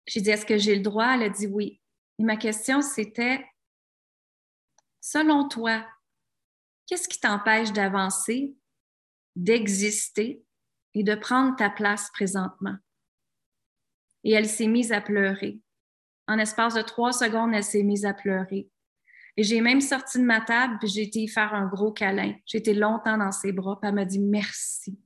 J'ai 0.08 0.22
dit, 0.22 0.30
est-ce 0.30 0.46
que 0.46 0.58
j'ai 0.58 0.76
le 0.76 0.82
droit? 0.82 1.14
Elle 1.14 1.24
a 1.24 1.30
dit 1.30 1.48
oui. 1.48 1.82
Et 2.18 2.24
ma 2.24 2.36
question, 2.36 2.82
c'était, 2.82 3.46
selon 5.00 5.48
toi, 5.48 5.88
qu'est-ce 6.86 7.08
qui 7.08 7.20
t'empêche 7.20 7.72
d'avancer, 7.72 8.56
d'exister? 9.36 10.44
Et 10.94 11.04
de 11.04 11.16
prendre 11.16 11.56
ta 11.56 11.70
place 11.70 12.10
présentement? 12.12 12.76
Et 14.24 14.32
elle 14.32 14.48
s'est 14.48 14.68
mise 14.68 14.92
à 14.92 15.02
pleurer. 15.02 15.60
En 16.28 16.38
espace 16.38 16.76
de 16.76 16.82
trois 16.82 17.12
secondes, 17.12 17.54
elle 17.54 17.64
s'est 17.64 17.84
mise 17.84 18.06
à 18.06 18.14
pleurer. 18.14 18.70
Et 19.38 19.44
j'ai 19.44 19.62
même 19.62 19.82
sorti 19.82 20.20
de 20.20 20.26
ma 20.26 20.42
table, 20.42 20.78
puis 20.80 20.90
j'ai 20.90 21.04
été 21.04 21.26
faire 21.28 21.54
un 21.54 21.66
gros 21.66 21.92
câlin. 21.92 22.36
J'ai 22.46 22.58
été 22.58 22.74
longtemps 22.74 23.18
dans 23.18 23.32
ses 23.32 23.52
bras, 23.52 23.80
puis 23.80 23.88
elle 23.88 23.96
m'a 23.96 24.06
dit 24.06 24.20
merci. 24.20 25.00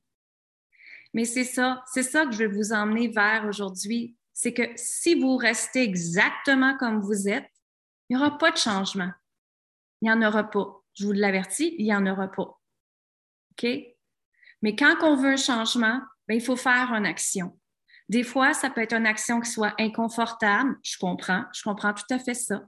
Mais 1.13 1.25
c'est 1.25 1.43
ça, 1.43 1.83
c'est 1.85 2.03
ça 2.03 2.25
que 2.25 2.31
je 2.31 2.39
vais 2.39 2.47
vous 2.47 2.73
emmener 2.73 3.07
vers 3.07 3.45
aujourd'hui. 3.47 4.17
C'est 4.33 4.53
que 4.53 4.63
si 4.75 5.13
vous 5.13 5.37
restez 5.37 5.83
exactement 5.83 6.75
comme 6.77 6.99
vous 6.99 7.29
êtes, 7.29 7.47
il 8.09 8.17
n'y 8.17 8.21
aura 8.21 8.37
pas 8.37 8.51
de 8.51 8.57
changement. 8.57 9.11
Il 10.01 10.05
n'y 10.05 10.11
en 10.11 10.21
aura 10.27 10.49
pas. 10.49 10.83
Je 10.95 11.05
vous 11.05 11.11
l'avertis, 11.11 11.75
il 11.77 11.85
n'y 11.85 11.95
en 11.95 12.05
aura 12.07 12.29
pas. 12.29 12.59
OK? 13.51 13.67
Mais 14.63 14.75
quand 14.75 14.95
on 15.03 15.15
veut 15.15 15.33
un 15.33 15.37
changement, 15.37 16.01
ben, 16.27 16.35
il 16.35 16.41
faut 16.41 16.55
faire 16.55 16.91
une 16.93 17.05
action. 17.05 17.59
Des 18.09 18.23
fois, 18.23 18.53
ça 18.53 18.69
peut 18.69 18.81
être 18.81 18.93
une 18.93 19.05
action 19.05 19.41
qui 19.41 19.51
soit 19.51 19.75
inconfortable. 19.79 20.77
Je 20.83 20.97
comprends, 20.97 21.43
je 21.53 21.61
comprends 21.61 21.93
tout 21.93 22.05
à 22.09 22.17
fait 22.17 22.33
ça. 22.33 22.63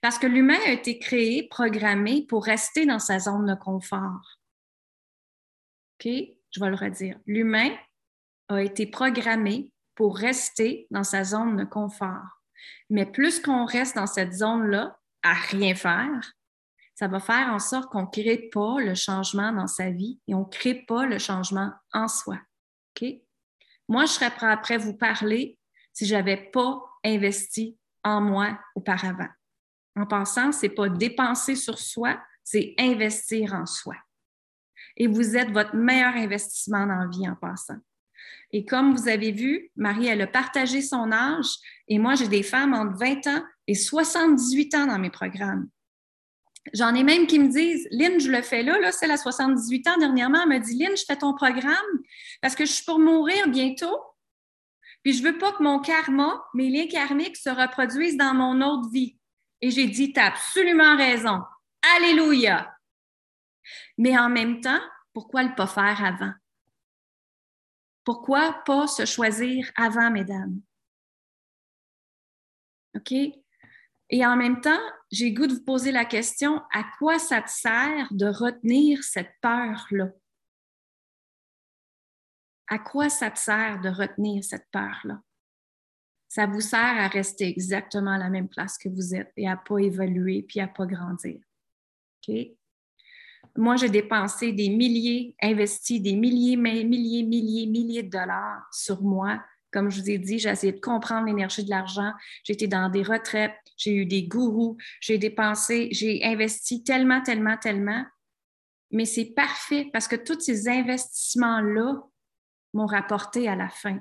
Parce 0.00 0.18
que 0.18 0.26
l'humain 0.26 0.58
a 0.66 0.70
été 0.70 0.98
créé, 0.98 1.48
programmé 1.48 2.24
pour 2.28 2.44
rester 2.44 2.86
dans 2.86 2.98
sa 2.98 3.18
zone 3.18 3.46
de 3.46 3.54
confort. 3.54 4.38
OK? 5.94 6.12
Je 6.50 6.60
vais 6.60 6.70
le 6.70 6.76
redire. 6.76 7.18
L'humain 7.26 7.70
a 8.48 8.62
été 8.62 8.86
programmé 8.86 9.72
pour 9.94 10.16
rester 10.16 10.86
dans 10.90 11.04
sa 11.04 11.24
zone 11.24 11.56
de 11.56 11.64
confort. 11.64 12.42
Mais 12.90 13.06
plus 13.06 13.40
qu'on 13.40 13.64
reste 13.64 13.96
dans 13.96 14.06
cette 14.06 14.32
zone-là 14.32 14.98
à 15.22 15.32
rien 15.32 15.74
faire, 15.74 16.32
ça 16.94 17.08
va 17.08 17.20
faire 17.20 17.48
en 17.52 17.58
sorte 17.58 17.90
qu'on 17.90 18.02
ne 18.02 18.10
crée 18.10 18.48
pas 18.52 18.80
le 18.80 18.94
changement 18.94 19.52
dans 19.52 19.66
sa 19.66 19.90
vie 19.90 20.20
et 20.28 20.34
on 20.34 20.40
ne 20.40 20.50
crée 20.50 20.84
pas 20.86 21.06
le 21.06 21.18
changement 21.18 21.72
en 21.92 22.08
soi. 22.08 22.38
OK? 22.96 23.08
Moi, 23.88 24.06
je 24.06 24.12
serais 24.12 24.30
prêt 24.30 24.46
après 24.46 24.78
vous 24.78 24.94
parler 24.94 25.58
si 25.92 26.06
je 26.06 26.14
n'avais 26.14 26.50
pas 26.52 26.82
investi 27.04 27.78
en 28.02 28.20
moi 28.20 28.58
auparavant. 28.74 29.28
En 29.96 30.06
pensant, 30.06 30.52
ce 30.52 30.66
n'est 30.66 30.72
pas 30.72 30.88
dépenser 30.88 31.56
sur 31.56 31.78
soi, 31.78 32.20
c'est 32.42 32.74
investir 32.78 33.54
en 33.54 33.66
soi. 33.66 33.94
Et 34.96 35.06
vous 35.06 35.36
êtes 35.36 35.50
votre 35.50 35.74
meilleur 35.74 36.14
investissement 36.14 36.86
dans 36.86 36.96
la 36.96 37.08
vie 37.08 37.28
en 37.28 37.34
passant. 37.34 37.78
Et 38.52 38.64
comme 38.64 38.94
vous 38.94 39.08
avez 39.08 39.32
vu, 39.32 39.70
Marie, 39.74 40.06
elle 40.06 40.22
a 40.22 40.26
partagé 40.26 40.80
son 40.80 41.10
âge 41.10 41.48
et 41.88 41.98
moi, 41.98 42.14
j'ai 42.14 42.28
des 42.28 42.44
femmes 42.44 42.72
entre 42.72 42.96
20 42.98 43.26
ans 43.26 43.44
et 43.66 43.74
78 43.74 44.74
ans 44.76 44.86
dans 44.86 44.98
mes 44.98 45.10
programmes. 45.10 45.68
J'en 46.72 46.94
ai 46.94 47.02
même 47.02 47.26
qui 47.26 47.38
me 47.38 47.48
disent, 47.48 47.86
Lynn, 47.90 48.18
je 48.18 48.30
le 48.30 48.40
fais 48.40 48.62
là, 48.62 48.78
là, 48.78 48.90
c'est 48.90 49.06
la 49.06 49.18
78 49.18 49.86
ans 49.88 49.98
dernièrement, 49.98 50.42
elle 50.42 50.48
me 50.48 50.58
dit, 50.58 50.76
Lynn, 50.76 50.96
je 50.96 51.04
fais 51.04 51.16
ton 51.16 51.34
programme 51.34 51.74
parce 52.40 52.54
que 52.54 52.64
je 52.64 52.72
suis 52.72 52.84
pour 52.84 52.98
mourir 52.98 53.48
bientôt. 53.48 54.00
Puis 55.02 55.12
je 55.12 55.22
veux 55.22 55.36
pas 55.36 55.52
que 55.52 55.62
mon 55.62 55.80
karma, 55.80 56.42
mes 56.54 56.70
liens 56.70 56.88
karmiques 56.88 57.36
se 57.36 57.50
reproduisent 57.50 58.16
dans 58.16 58.32
mon 58.32 58.62
autre 58.62 58.88
vie. 58.90 59.18
Et 59.60 59.70
j'ai 59.70 59.86
dit, 59.86 60.12
tu 60.12 60.20
as 60.20 60.26
absolument 60.26 60.96
raison. 60.96 61.40
Alléluia. 61.96 62.74
Mais 63.98 64.18
en 64.18 64.30
même 64.30 64.60
temps, 64.60 64.80
pourquoi 65.12 65.42
le 65.42 65.54
pas 65.54 65.66
faire 65.66 66.02
avant? 66.02 66.32
Pourquoi 68.04 68.62
pas 68.64 68.86
se 68.86 69.04
choisir 69.04 69.70
avant, 69.76 70.10
mesdames? 70.10 70.60
OK? 72.96 73.12
Et 74.10 74.24
en 74.24 74.36
même 74.36 74.60
temps, 74.60 74.80
j'ai 75.10 75.32
goût 75.32 75.46
de 75.46 75.54
vous 75.54 75.64
poser 75.64 75.92
la 75.92 76.04
question, 76.04 76.60
à 76.72 76.84
quoi 76.98 77.18
ça 77.18 77.40
te 77.42 77.50
sert 77.50 78.08
de 78.12 78.26
retenir 78.26 79.02
cette 79.02 79.32
peur-là? 79.40 80.10
À 82.68 82.78
quoi 82.78 83.08
ça 83.08 83.30
te 83.30 83.38
sert 83.38 83.80
de 83.80 83.88
retenir 83.88 84.42
cette 84.44 84.66
peur-là? 84.70 85.20
Ça 86.28 86.46
vous 86.46 86.60
sert 86.60 86.80
à 86.80 87.06
rester 87.06 87.46
exactement 87.46 88.12
à 88.12 88.18
la 88.18 88.30
même 88.30 88.48
place 88.48 88.76
que 88.76 88.88
vous 88.88 89.14
êtes 89.14 89.32
et 89.36 89.48
à 89.48 89.52
ne 89.52 89.60
pas 89.64 89.78
évoluer 89.78 90.42
puis 90.42 90.60
à 90.60 90.66
ne 90.66 90.72
pas 90.72 90.86
grandir. 90.86 91.40
OK? 92.28 92.34
Moi, 93.56 93.76
j'ai 93.76 93.88
dépensé 93.88 94.52
des 94.52 94.68
milliers, 94.68 95.36
investi 95.40 96.00
des 96.00 96.16
milliers, 96.16 96.56
milliers, 96.56 97.22
milliers, 97.22 97.66
milliers 97.66 98.02
de 98.02 98.10
dollars 98.10 98.66
sur 98.72 99.00
moi. 99.02 99.44
Comme 99.74 99.90
je 99.90 100.00
vous 100.00 100.08
ai 100.08 100.18
dit, 100.18 100.38
j'ai 100.38 100.50
essayé 100.50 100.72
de 100.72 100.78
comprendre 100.78 101.26
l'énergie 101.26 101.64
de 101.64 101.70
l'argent. 101.70 102.12
J'ai 102.44 102.52
été 102.52 102.68
dans 102.68 102.88
des 102.88 103.02
retraites, 103.02 103.56
j'ai 103.76 103.92
eu 103.92 104.06
des 104.06 104.22
gourous, 104.22 104.76
j'ai 105.00 105.18
dépensé, 105.18 105.88
j'ai 105.90 106.24
investi 106.24 106.84
tellement, 106.84 107.20
tellement, 107.22 107.56
tellement. 107.56 108.04
Mais 108.92 109.04
c'est 109.04 109.34
parfait 109.34 109.90
parce 109.92 110.06
que 110.06 110.14
tous 110.14 110.38
ces 110.38 110.68
investissements-là 110.68 112.04
m'ont 112.72 112.86
rapporté 112.86 113.48
à 113.48 113.56
la 113.56 113.68
fin. 113.68 113.98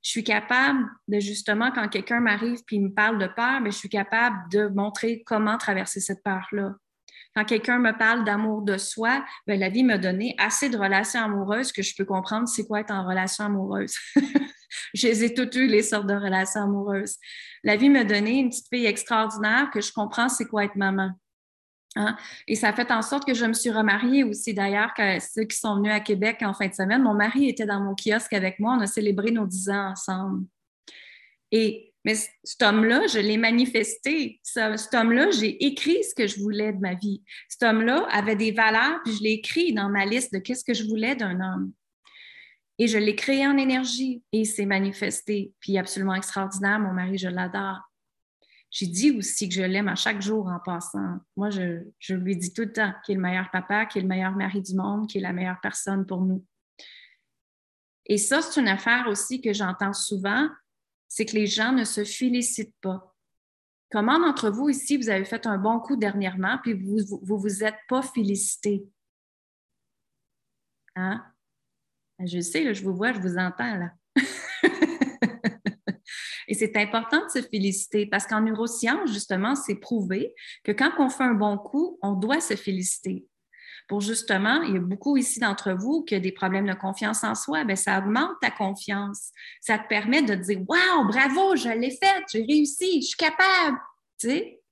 Je 0.00 0.08
suis 0.08 0.24
capable 0.24 0.88
de 1.08 1.20
justement, 1.20 1.70
quand 1.70 1.86
quelqu'un 1.88 2.20
m'arrive 2.20 2.60
et 2.70 2.80
me 2.80 2.88
parle 2.88 3.18
de 3.18 3.26
peur, 3.26 3.60
mais 3.60 3.70
je 3.70 3.76
suis 3.76 3.90
capable 3.90 4.36
de 4.50 4.68
montrer 4.68 5.22
comment 5.24 5.58
traverser 5.58 6.00
cette 6.00 6.22
peur-là. 6.22 6.74
Quand 7.34 7.44
quelqu'un 7.44 7.78
me 7.78 7.96
parle 7.96 8.24
d'amour 8.24 8.62
de 8.62 8.76
soi, 8.76 9.24
ben, 9.46 9.58
la 9.58 9.68
vie 9.68 9.84
m'a 9.84 9.98
donné 9.98 10.34
assez 10.38 10.68
de 10.68 10.76
relations 10.76 11.20
amoureuses 11.20 11.72
que 11.72 11.82
je 11.82 11.94
peux 11.96 12.04
comprendre 12.04 12.46
c'est 12.46 12.66
quoi 12.66 12.80
être 12.80 12.90
en 12.90 13.06
relation 13.06 13.44
amoureuse. 13.44 13.94
je 14.94 15.06
les 15.06 15.24
ai 15.24 15.34
toutes 15.34 15.54
eues, 15.56 15.66
les 15.66 15.82
sortes 15.82 16.06
de 16.06 16.14
relations 16.14 16.62
amoureuses. 16.62 17.16
La 17.64 17.76
vie 17.76 17.88
m'a 17.88 18.04
donné 18.04 18.32
une 18.38 18.50
petite 18.50 18.68
fille 18.68 18.86
extraordinaire 18.86 19.70
que 19.72 19.80
je 19.80 19.92
comprends 19.92 20.28
c'est 20.28 20.46
quoi 20.46 20.64
être 20.64 20.76
maman. 20.76 21.12
Hein? 21.96 22.16
Et 22.48 22.54
ça 22.54 22.68
a 22.68 22.72
fait 22.72 22.90
en 22.90 23.02
sorte 23.02 23.26
que 23.26 23.34
je 23.34 23.44
me 23.44 23.52
suis 23.52 23.70
remariée 23.70 24.24
aussi. 24.24 24.54
D'ailleurs, 24.54 24.92
ceux 25.20 25.44
qui 25.44 25.56
sont 25.56 25.76
venus 25.76 25.92
à 25.92 26.00
Québec 26.00 26.38
en 26.42 26.54
fin 26.54 26.66
de 26.66 26.74
semaine, 26.74 27.02
mon 27.02 27.14
mari 27.14 27.48
était 27.48 27.66
dans 27.66 27.80
mon 27.80 27.94
kiosque 27.94 28.32
avec 28.32 28.58
moi. 28.60 28.76
On 28.78 28.80
a 28.80 28.86
célébré 28.86 29.30
nos 29.30 29.46
dix 29.46 29.68
ans 29.68 29.90
ensemble. 29.90 30.46
Et 31.50 31.91
mais 32.04 32.14
cet 32.42 32.62
homme-là, 32.62 33.06
je 33.06 33.18
l'ai 33.18 33.36
manifesté. 33.36 34.40
cet 34.42 34.94
homme-là, 34.94 35.30
j'ai 35.30 35.64
écrit 35.64 36.02
ce 36.02 36.14
que 36.14 36.26
je 36.26 36.40
voulais 36.40 36.72
de 36.72 36.80
ma 36.80 36.94
vie. 36.94 37.22
Cet 37.48 37.62
homme-là 37.62 38.06
avait 38.10 38.36
des 38.36 38.50
valeurs, 38.50 39.00
puis 39.04 39.14
je 39.14 39.22
l'ai 39.22 39.32
écrit 39.32 39.72
dans 39.72 39.88
ma 39.88 40.04
liste 40.04 40.32
de 40.32 40.38
qu'est-ce 40.38 40.64
que 40.64 40.74
je 40.74 40.84
voulais 40.84 41.14
d'un 41.14 41.40
homme. 41.40 41.72
Et 42.78 42.88
je 42.88 42.98
l'ai 42.98 43.14
créé 43.14 43.46
en 43.46 43.56
énergie 43.56 44.24
et 44.32 44.40
il 44.40 44.46
s'est 44.46 44.66
manifesté. 44.66 45.52
Puis 45.60 45.78
absolument 45.78 46.14
extraordinaire, 46.14 46.80
mon 46.80 46.92
mari, 46.92 47.18
je 47.18 47.28
l'adore. 47.28 47.78
J'ai 48.70 48.86
dit 48.86 49.10
aussi 49.12 49.48
que 49.48 49.54
je 49.54 49.62
l'aime 49.62 49.88
à 49.88 49.94
chaque 49.94 50.22
jour 50.22 50.48
en 50.48 50.58
passant. 50.58 51.18
Moi, 51.36 51.50
je, 51.50 51.82
je 51.98 52.14
lui 52.14 52.36
dis 52.36 52.52
tout 52.52 52.62
le 52.62 52.72
temps 52.72 52.92
qu'il 53.04 53.12
est 53.12 53.16
le 53.16 53.22
meilleur 53.22 53.50
papa, 53.50 53.86
qu'il 53.86 54.00
est 54.00 54.02
le 54.02 54.08
meilleur 54.08 54.32
mari 54.32 54.62
du 54.62 54.74
monde, 54.74 55.06
qu'il 55.06 55.20
est 55.20 55.28
la 55.28 55.34
meilleure 55.34 55.60
personne 55.60 56.06
pour 56.06 56.22
nous. 56.22 56.44
Et 58.06 58.18
ça, 58.18 58.42
c'est 58.42 58.60
une 58.60 58.68
affaire 58.68 59.06
aussi 59.08 59.40
que 59.40 59.52
j'entends 59.52 59.92
souvent, 59.92 60.48
c'est 61.14 61.26
que 61.26 61.36
les 61.36 61.46
gens 61.46 61.72
ne 61.72 61.84
se 61.84 62.04
félicitent 62.04 62.74
pas. 62.80 63.14
Comment 63.90 64.18
d'entre 64.18 64.48
vous 64.48 64.70
ici, 64.70 64.96
vous 64.96 65.10
avez 65.10 65.26
fait 65.26 65.46
un 65.46 65.58
bon 65.58 65.78
coup 65.78 65.96
dernièrement, 65.96 66.56
puis 66.62 66.72
vous 66.72 67.00
vous, 67.20 67.38
vous, 67.38 67.62
êtes 67.62 67.76
pas 67.86 68.00
félicité? 68.00 68.82
Hein? 70.96 71.22
Ben, 72.18 72.26
je 72.26 72.40
sais, 72.40 72.72
je 72.72 72.82
vous 72.82 72.94
vois, 72.94 73.12
je 73.12 73.20
vous 73.20 73.36
entends 73.36 73.76
là. 73.76 73.92
Et 76.48 76.54
c'est 76.54 76.78
important 76.78 77.26
de 77.26 77.30
se 77.30 77.42
féliciter 77.42 78.06
parce 78.06 78.26
qu'en 78.26 78.40
neurosciences, 78.40 79.12
justement, 79.12 79.54
c'est 79.54 79.76
prouvé 79.76 80.34
que 80.64 80.72
quand 80.72 80.92
on 80.98 81.10
fait 81.10 81.24
un 81.24 81.34
bon 81.34 81.58
coup, 81.58 81.98
on 82.00 82.14
doit 82.14 82.40
se 82.40 82.56
féliciter. 82.56 83.26
Pour 83.88 84.00
justement, 84.00 84.62
il 84.62 84.74
y 84.74 84.76
a 84.76 84.80
beaucoup 84.80 85.16
ici 85.16 85.40
d'entre 85.40 85.72
vous 85.72 86.02
qui 86.02 86.16
ont 86.16 86.20
des 86.20 86.32
problèmes 86.32 86.66
de 86.66 86.74
confiance 86.74 87.24
en 87.24 87.34
soi, 87.34 87.64
bien, 87.64 87.76
ça 87.76 87.98
augmente 87.98 88.40
ta 88.40 88.50
confiance. 88.50 89.30
Ça 89.60 89.78
te 89.78 89.88
permet 89.88 90.22
de 90.22 90.34
dire 90.34 90.60
Waouh, 90.66 91.06
bravo, 91.08 91.56
je 91.56 91.68
l'ai 91.68 91.90
fait, 91.90 92.24
j'ai 92.32 92.44
réussi, 92.44 93.02
je 93.02 93.08
suis 93.08 93.16
capable. 93.16 93.78
Tu 94.18 94.28
sais? 94.28 94.62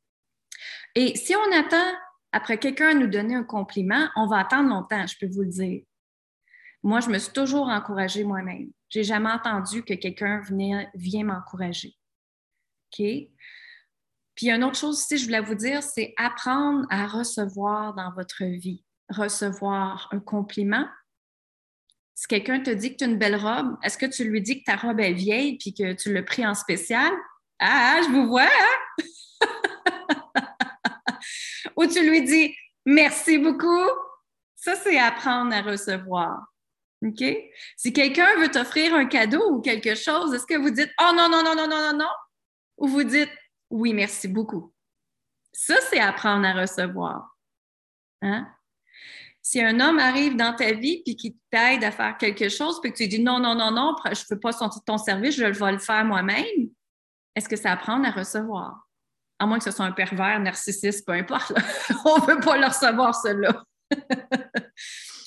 Et 0.95 1.17
si 1.17 1.35
on 1.37 1.53
attend 1.53 1.93
après 2.33 2.59
quelqu'un 2.59 2.95
nous 2.95 3.07
donner 3.07 3.35
un 3.35 3.45
compliment, 3.45 4.09
on 4.17 4.27
va 4.27 4.39
attendre 4.39 4.69
longtemps, 4.69 5.07
je 5.07 5.17
peux 5.19 5.33
vous 5.33 5.43
le 5.43 5.49
dire. 5.49 5.83
Moi, 6.83 7.01
je 7.01 7.11
me 7.11 7.19
suis 7.19 7.33
toujours 7.33 7.69
encouragée 7.69 8.25
moi-même. 8.25 8.71
J'ai 8.89 9.05
jamais 9.05 9.31
entendu 9.31 9.83
que 9.83 9.95
quelqu'un 9.95 10.41
vient 10.95 11.25
m'encourager. 11.25 11.95
OK? 12.87 13.07
Puis, 14.35 14.51
une 14.51 14.65
autre 14.65 14.79
chose 14.79 14.97
aussi, 14.99 15.19
je 15.19 15.27
voulais 15.27 15.41
vous 15.41 15.55
dire, 15.55 15.83
c'est 15.83 16.15
apprendre 16.17 16.87
à 16.89 17.07
recevoir 17.07 17.95
dans 17.95 18.13
votre 18.13 18.45
vie. 18.45 18.83
Recevoir 19.11 20.09
un 20.13 20.21
compliment. 20.21 20.87
Si 22.15 22.27
quelqu'un 22.27 22.61
te 22.61 22.71
dit 22.71 22.93
que 22.93 22.99
tu 22.99 23.05
as 23.05 23.07
une 23.07 23.19
belle 23.19 23.37
robe, 23.37 23.77
est-ce 23.83 23.97
que 23.97 24.07
tu 24.07 24.25
lui 24.25 24.43
dis 24.43 24.61
que 24.61 24.65
ta 24.65 24.77
robe 24.77 25.01
est 25.01 25.13
vieille 25.13 25.57
puis 25.59 25.73
que 25.73 25.95
tu 25.95 26.13
l'as 26.13 26.23
pris 26.23 26.47
en 26.47 26.55
spécial? 26.55 27.11
Ah, 27.59 28.01
je 28.03 28.11
vous 28.11 28.27
vois, 28.27 28.43
hein? 28.43 29.05
Ou 31.77 31.87
tu 31.87 32.09
lui 32.09 32.23
dis 32.23 32.55
merci 32.85 33.39
beaucoup? 33.39 33.89
Ça, 34.55 34.77
c'est 34.77 34.99
apprendre 34.99 35.55
à 35.55 35.63
recevoir. 35.63 36.51
OK? 37.03 37.25
Si 37.77 37.93
quelqu'un 37.93 38.39
veut 38.39 38.51
t'offrir 38.51 38.95
un 38.95 39.07
cadeau 39.07 39.53
ou 39.53 39.61
quelque 39.63 39.95
chose, 39.95 40.35
est-ce 40.35 40.47
que 40.47 40.59
vous 40.59 40.71
dites 40.71 40.91
Oh 41.01 41.13
non, 41.15 41.31
non, 41.31 41.43
non, 41.43 41.55
non, 41.55 41.67
non, 41.67 41.93
non, 41.93 41.99
non? 41.99 42.11
Ou 42.77 42.89
vous 42.89 43.05
dites 43.05 43.31
Oui, 43.71 43.95
merci 43.95 44.29
beaucoup. 44.29 44.75
Ça, 45.53 45.77
c'est 45.89 46.01
apprendre 46.01 46.47
à 46.47 46.53
recevoir. 46.53 47.37
Hein? 48.21 48.47
Si 49.51 49.61
un 49.61 49.81
homme 49.81 49.99
arrive 49.99 50.37
dans 50.37 50.55
ta 50.55 50.75
vie 50.75 51.03
et 51.05 51.17
qu'il 51.17 51.35
t'aide 51.51 51.83
à 51.83 51.91
faire 51.91 52.17
quelque 52.17 52.49
chose, 52.49 52.81
puis 52.81 52.93
que 52.93 52.99
tu 52.99 53.09
dis 53.09 53.21
non, 53.21 53.41
non, 53.41 53.57
non, 53.57 53.73
non, 53.73 53.97
je 54.05 54.11
ne 54.11 54.25
veux 54.31 54.39
pas 54.39 54.53
ton 54.53 54.97
service, 54.97 55.35
je 55.35 55.45
vais 55.45 55.73
le 55.73 55.79
faire 55.79 56.05
moi-même, 56.05 56.71
est-ce 57.35 57.49
que 57.49 57.57
c'est 57.57 57.69
apprendre 57.69 58.07
à 58.07 58.13
recevoir? 58.13 58.89
À 59.41 59.47
moins 59.47 59.59
que 59.59 59.65
ce 59.65 59.73
soit 59.73 59.87
un 59.87 59.91
pervers, 59.91 60.39
narcissiste, 60.39 61.05
peu 61.05 61.15
importe. 61.15 61.53
On 62.05 62.21
ne 62.21 62.27
veut 62.27 62.39
pas 62.39 62.59
le 62.59 62.67
recevoir, 62.67 63.13
cela. 63.13 63.65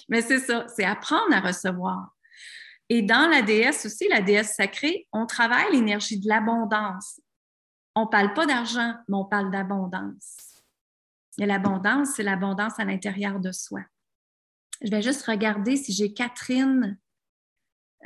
Mais 0.07 0.21
c'est 0.21 0.39
ça, 0.39 0.67
c'est 0.73 0.85
apprendre 0.85 1.33
à 1.33 1.41
recevoir. 1.41 2.15
Et 2.87 3.01
dans 3.01 3.29
la 3.29 3.41
déesse 3.41 3.85
aussi, 3.85 4.07
la 4.07 4.21
déesse 4.21 4.55
sacrée, 4.55 5.05
on 5.11 5.25
travaille 5.25 5.73
l'énergie 5.73 6.21
de 6.21 6.29
l'abondance. 6.29 7.19
On 7.93 8.05
ne 8.05 8.09
parle 8.09 8.33
pas 8.33 8.45
d'argent, 8.45 8.93
mais 9.09 9.17
on 9.17 9.25
parle 9.25 9.51
d'abondance. 9.51 10.61
Et 11.37 11.45
l'abondance, 11.45 12.11
c'est 12.15 12.23
l'abondance 12.23 12.79
à 12.79 12.85
l'intérieur 12.85 13.41
de 13.41 13.51
soi. 13.51 13.81
Je 14.83 14.89
vais 14.89 15.01
juste 15.01 15.23
regarder 15.23 15.75
si 15.77 15.93
j'ai 15.93 16.13
Catherine. 16.13 16.97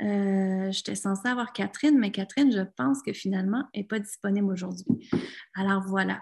Euh, 0.00 0.70
j'étais 0.70 0.94
censée 0.94 1.28
avoir 1.28 1.52
Catherine, 1.52 1.98
mais 1.98 2.12
Catherine, 2.12 2.52
je 2.52 2.62
pense 2.76 3.02
que 3.02 3.12
finalement, 3.12 3.64
n'est 3.74 3.84
pas 3.84 3.98
disponible 3.98 4.52
aujourd'hui. 4.52 5.10
Alors 5.54 5.82
voilà 5.86 6.20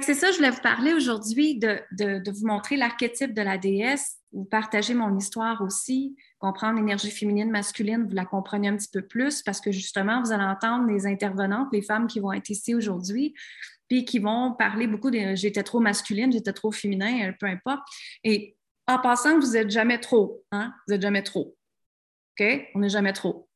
c'est 0.00 0.14
ça, 0.14 0.30
je 0.30 0.36
voulais 0.36 0.50
vous 0.50 0.62
parler 0.62 0.94
aujourd'hui 0.94 1.58
de, 1.58 2.30
vous 2.30 2.46
montrer 2.46 2.76
l'archétype 2.76 3.34
de 3.34 3.42
la 3.42 3.58
déesse, 3.58 4.16
vous 4.32 4.44
partager 4.44 4.94
mon 4.94 5.18
histoire 5.18 5.60
aussi, 5.60 6.16
comprendre 6.38 6.78
l'énergie 6.78 7.10
féminine, 7.10 7.50
masculine, 7.50 8.06
vous 8.08 8.14
la 8.14 8.24
comprenez 8.24 8.68
un 8.68 8.76
petit 8.76 8.88
peu 8.90 9.02
plus 9.02 9.42
parce 9.42 9.60
que 9.60 9.70
justement, 9.70 10.22
vous 10.22 10.32
allez 10.32 10.44
entendre 10.44 10.86
les 10.90 11.06
intervenantes, 11.06 11.68
les 11.72 11.82
femmes 11.82 12.06
qui 12.06 12.20
vont 12.20 12.32
être 12.32 12.48
ici 12.48 12.74
aujourd'hui, 12.74 13.34
puis 13.88 14.06
qui 14.06 14.18
vont 14.18 14.54
parler 14.54 14.86
beaucoup 14.86 15.10
de 15.10 15.34
j'étais 15.34 15.62
trop 15.62 15.80
masculine, 15.80 16.32
j'étais 16.32 16.54
trop 16.54 16.72
féminin, 16.72 17.32
peu 17.38 17.46
importe. 17.46 17.82
Et 18.24 18.56
en 18.86 18.98
passant, 18.98 19.38
vous 19.38 19.52
n'êtes 19.52 19.70
jamais 19.70 20.00
trop, 20.00 20.44
hein? 20.52 20.72
Vous 20.86 20.92
n'êtes 20.92 21.02
jamais 21.02 21.22
trop. 21.22 21.56
OK? 22.38 22.70
On 22.74 22.80
n'est 22.80 22.88
jamais 22.88 23.12
trop. 23.12 23.48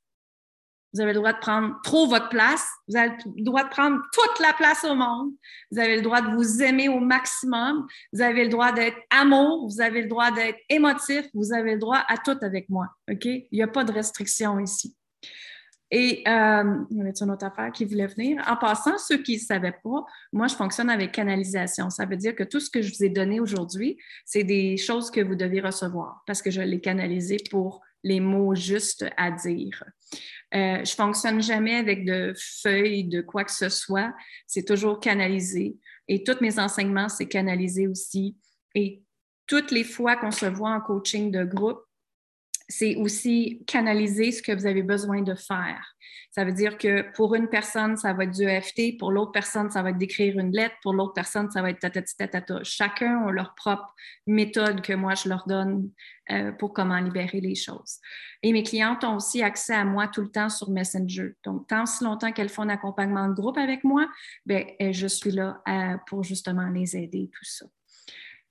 Vous 0.92 1.00
avez 1.02 1.12
le 1.12 1.18
droit 1.18 1.32
de 1.32 1.38
prendre 1.38 1.74
trop 1.82 2.06
votre 2.06 2.28
place. 2.30 2.66
Vous 2.88 2.96
avez 2.96 3.10
le 3.36 3.44
droit 3.44 3.64
de 3.64 3.68
prendre 3.68 4.00
toute 4.12 4.40
la 4.40 4.54
place 4.54 4.82
au 4.84 4.94
monde. 4.94 5.32
Vous 5.70 5.78
avez 5.78 5.96
le 5.96 6.02
droit 6.02 6.22
de 6.22 6.34
vous 6.34 6.62
aimer 6.62 6.88
au 6.88 7.00
maximum. 7.00 7.86
Vous 8.12 8.22
avez 8.22 8.44
le 8.44 8.50
droit 8.50 8.72
d'être 8.72 8.96
amour. 9.10 9.68
Vous 9.68 9.82
avez 9.82 10.02
le 10.02 10.08
droit 10.08 10.30
d'être 10.30 10.58
émotif. 10.70 11.26
Vous 11.34 11.52
avez 11.52 11.74
le 11.74 11.78
droit 11.78 12.02
à 12.08 12.16
tout 12.16 12.38
avec 12.40 12.70
moi. 12.70 12.86
OK? 13.10 13.24
Il 13.26 13.48
n'y 13.52 13.62
a 13.62 13.68
pas 13.68 13.84
de 13.84 13.92
restriction 13.92 14.58
ici. 14.58 14.96
Et 15.90 16.24
euh, 16.26 16.84
y 16.90 17.00
avait 17.00 17.12
une 17.20 17.30
autre 17.30 17.46
affaire 17.46 17.70
qui 17.70 17.84
voulait 17.84 18.08
venir. 18.08 18.42
En 18.48 18.56
passant, 18.56 18.98
ceux 18.98 19.22
qui 19.22 19.34
ne 19.34 19.40
savaient 19.40 19.78
pas, 19.84 20.04
moi, 20.32 20.48
je 20.48 20.54
fonctionne 20.54 20.90
avec 20.90 21.12
canalisation. 21.12 21.90
Ça 21.90 22.06
veut 22.06 22.16
dire 22.16 22.34
que 22.34 22.42
tout 22.42 22.58
ce 22.58 22.70
que 22.70 22.82
je 22.82 22.92
vous 22.92 23.04
ai 23.04 23.08
donné 23.08 23.38
aujourd'hui, 23.38 23.96
c'est 24.24 24.42
des 24.42 24.76
choses 24.76 25.10
que 25.10 25.20
vous 25.20 25.36
devez 25.36 25.60
recevoir 25.60 26.22
parce 26.26 26.42
que 26.42 26.50
je 26.50 26.60
l'ai 26.60 26.80
canalisé 26.80 27.36
pour 27.50 27.82
les 28.02 28.20
mots 28.20 28.54
justes 28.54 29.06
à 29.16 29.30
dire. 29.30 29.82
Euh, 30.54 30.84
je 30.84 30.94
fonctionne 30.94 31.42
jamais 31.42 31.76
avec 31.76 32.04
de 32.04 32.32
feuilles, 32.36 33.04
de 33.04 33.20
quoi 33.20 33.44
que 33.44 33.52
ce 33.52 33.68
soit. 33.68 34.12
C'est 34.46 34.64
toujours 34.64 35.00
canalisé. 35.00 35.76
Et 36.08 36.22
tous 36.24 36.40
mes 36.40 36.58
enseignements, 36.58 37.08
c'est 37.08 37.26
canalisé 37.26 37.86
aussi. 37.86 38.36
Et 38.74 39.02
toutes 39.46 39.70
les 39.70 39.84
fois 39.84 40.16
qu'on 40.16 40.30
se 40.30 40.46
voit 40.46 40.70
en 40.70 40.80
coaching 40.80 41.30
de 41.30 41.44
groupe, 41.44 41.80
c'est 42.68 42.96
aussi 42.96 43.62
canaliser 43.66 44.32
ce 44.32 44.42
que 44.42 44.52
vous 44.52 44.66
avez 44.66 44.82
besoin 44.82 45.22
de 45.22 45.34
faire. 45.34 45.96
Ça 46.30 46.44
veut 46.44 46.52
dire 46.52 46.76
que 46.76 47.10
pour 47.14 47.34
une 47.34 47.48
personne, 47.48 47.96
ça 47.96 48.12
va 48.12 48.24
être 48.24 48.32
du 48.32 48.42
EFT, 48.42 48.98
pour 48.98 49.10
l'autre 49.10 49.32
personne, 49.32 49.70
ça 49.70 49.82
va 49.82 49.90
être 49.90 49.98
d'écrire 49.98 50.38
une 50.38 50.52
lettre, 50.52 50.74
pour 50.82 50.92
l'autre 50.92 51.14
personne, 51.14 51.50
ça 51.50 51.62
va 51.62 51.70
être 51.70 51.78
tatati 51.78 52.14
tatata. 52.14 52.60
Chacun 52.62 53.26
a 53.26 53.30
leur 53.30 53.54
propre 53.54 53.94
méthode 54.26 54.82
que 54.82 54.92
moi, 54.92 55.14
je 55.14 55.30
leur 55.30 55.46
donne 55.46 55.90
euh, 56.30 56.52
pour 56.52 56.74
comment 56.74 56.98
libérer 56.98 57.40
les 57.40 57.54
choses. 57.54 58.00
Et 58.42 58.52
mes 58.52 58.62
clientes 58.62 59.02
ont 59.04 59.16
aussi 59.16 59.42
accès 59.42 59.74
à 59.74 59.84
moi 59.84 60.08
tout 60.08 60.20
le 60.20 60.30
temps 60.30 60.50
sur 60.50 60.70
Messenger. 60.70 61.34
Donc, 61.42 61.68
tant 61.68 61.86
si 61.86 62.04
longtemps 62.04 62.32
qu'elles 62.32 62.50
font 62.50 62.62
un 62.62 62.68
accompagnement 62.68 63.28
de 63.28 63.34
groupe 63.34 63.56
avec 63.56 63.82
moi, 63.82 64.06
bien, 64.44 64.64
je 64.78 65.06
suis 65.06 65.30
là 65.30 65.62
euh, 65.66 65.96
pour 66.06 66.22
justement 66.22 66.68
les 66.68 66.96
aider, 66.96 67.30
tout 67.32 67.44
ça. 67.44 67.64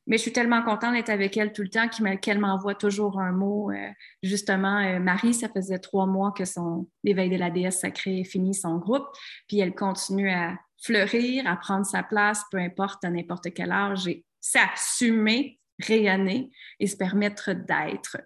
Mais 0.07 0.17
je 0.17 0.21
suis 0.23 0.33
tellement 0.33 0.61
contente 0.61 0.93
d'être 0.93 1.09
avec 1.09 1.35
elle 1.35 1.51
tout 1.51 1.63
le 1.63 1.69
temps 1.69 1.87
qu'elle 1.87 2.39
m'envoie 2.39 2.75
toujours 2.75 3.19
un 3.19 3.31
mot. 3.31 3.71
Euh, 3.71 3.89
justement, 4.21 4.79
euh, 4.79 4.99
Marie, 4.99 5.33
ça 5.33 5.49
faisait 5.49 5.79
trois 5.79 6.05
mois 6.05 6.31
que 6.31 6.45
son 6.45 6.87
éveil 7.03 7.29
de 7.29 7.37
la 7.37 7.49
déesse 7.49 7.79
sacrée 7.79 8.23
fini 8.23 8.53
son 8.53 8.77
groupe, 8.77 9.07
puis 9.47 9.59
elle 9.59 9.73
continue 9.73 10.29
à 10.29 10.57
fleurir, 10.81 11.47
à 11.47 11.55
prendre 11.55 11.85
sa 11.85 12.03
place, 12.03 12.43
peu 12.51 12.57
importe 12.57 13.03
à 13.03 13.09
n'importe 13.09 13.53
quel 13.53 13.71
âge, 13.71 14.07
et 14.07 14.23
s'assumer, 14.39 15.59
rayonner 15.81 16.51
et 16.79 16.87
se 16.87 16.95
permettre 16.95 17.53
d'être. 17.53 18.17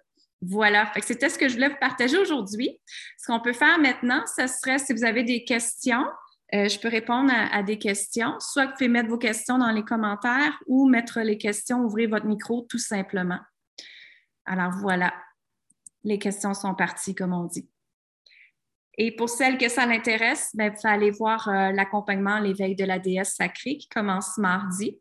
Voilà, 0.42 0.90
c'était 1.02 1.28
ce 1.28 1.38
que 1.38 1.48
je 1.48 1.54
voulais 1.54 1.68
vous 1.68 1.78
partager 1.80 2.16
aujourd'hui. 2.16 2.80
Ce 3.18 3.26
qu'on 3.26 3.40
peut 3.40 3.52
faire 3.52 3.78
maintenant, 3.78 4.24
ce 4.26 4.46
serait 4.46 4.78
si 4.78 4.92
vous 4.94 5.04
avez 5.04 5.22
des 5.22 5.44
questions, 5.44 6.04
euh, 6.54 6.68
je 6.68 6.78
peux 6.78 6.88
répondre 6.88 7.32
à, 7.32 7.62
des 7.62 7.78
questions. 7.78 8.34
Soit 8.40 8.66
vous 8.66 8.72
pouvez 8.72 8.88
mettre 8.88 9.08
vos 9.08 9.18
questions 9.18 9.58
dans 9.58 9.70
les 9.70 9.84
commentaires 9.84 10.58
ou 10.66 10.88
mettre 10.88 11.20
les 11.20 11.38
questions, 11.38 11.80
ouvrir 11.80 12.10
votre 12.10 12.26
micro 12.26 12.66
tout 12.68 12.78
simplement. 12.78 13.38
Alors 14.46 14.72
voilà, 14.80 15.14
les 16.02 16.18
questions 16.18 16.54
sont 16.54 16.74
parties, 16.74 17.14
comme 17.14 17.32
on 17.32 17.44
dit. 17.44 17.68
Et 18.98 19.14
pour 19.14 19.30
celles 19.30 19.56
que 19.56 19.68
ça 19.68 19.86
l'intéresse, 19.86 20.50
ben, 20.54 20.72
vous 20.72 20.88
allez 20.88 21.10
voir 21.10 21.48
euh, 21.48 21.70
l'accompagnement 21.70 22.38
L'éveil 22.38 22.74
de 22.74 22.84
la 22.84 22.98
déesse 22.98 23.34
sacrée 23.36 23.78
qui 23.78 23.88
commence 23.88 24.36
mardi. 24.36 25.00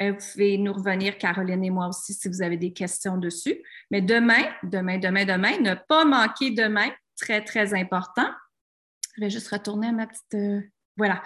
Euh, 0.00 0.12
vous 0.12 0.32
pouvez 0.32 0.58
nous 0.58 0.72
revenir, 0.72 1.16
Caroline 1.16 1.64
et 1.64 1.70
moi 1.70 1.88
aussi, 1.88 2.12
si 2.12 2.28
vous 2.28 2.42
avez 2.42 2.56
des 2.56 2.72
questions 2.72 3.16
dessus. 3.16 3.62
Mais 3.90 4.02
demain, 4.02 4.42
demain, 4.64 4.98
demain, 4.98 5.24
demain, 5.24 5.58
ne 5.60 5.74
pas 5.74 6.04
manquer 6.04 6.50
demain, 6.50 6.90
très, 7.16 7.42
très 7.42 7.72
important. 7.72 8.28
Je 9.16 9.22
vais 9.22 9.30
juste 9.30 9.48
retourner 9.48 9.88
à 9.88 9.92
ma 9.92 10.06
petite 10.06 10.68
voilà. 10.98 11.22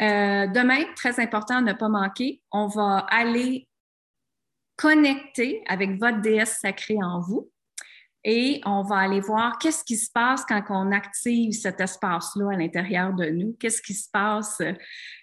Euh, 0.00 0.46
demain, 0.46 0.84
très 0.94 1.20
important, 1.20 1.60
ne 1.60 1.72
pas 1.72 1.88
manquer, 1.88 2.40
on 2.52 2.68
va 2.68 2.98
aller 3.10 3.68
connecter 4.76 5.62
avec 5.66 5.98
votre 5.98 6.20
déesse 6.20 6.58
sacrée 6.60 6.98
en 7.02 7.20
vous. 7.20 7.50
et 8.28 8.60
on 8.64 8.82
va 8.82 8.96
aller 8.96 9.20
voir 9.20 9.56
qu'est-ce 9.58 9.84
qui 9.84 9.96
se 9.96 10.10
passe 10.12 10.44
quand 10.44 10.60
on 10.70 10.90
active 10.90 11.52
cet 11.52 11.80
espace-là 11.80 12.50
à 12.52 12.56
l'intérieur 12.56 13.12
de 13.14 13.26
nous. 13.26 13.56
Qu'est-ce 13.60 13.80
qui 13.80 13.94
se 13.94 14.08
passe? 14.10 14.60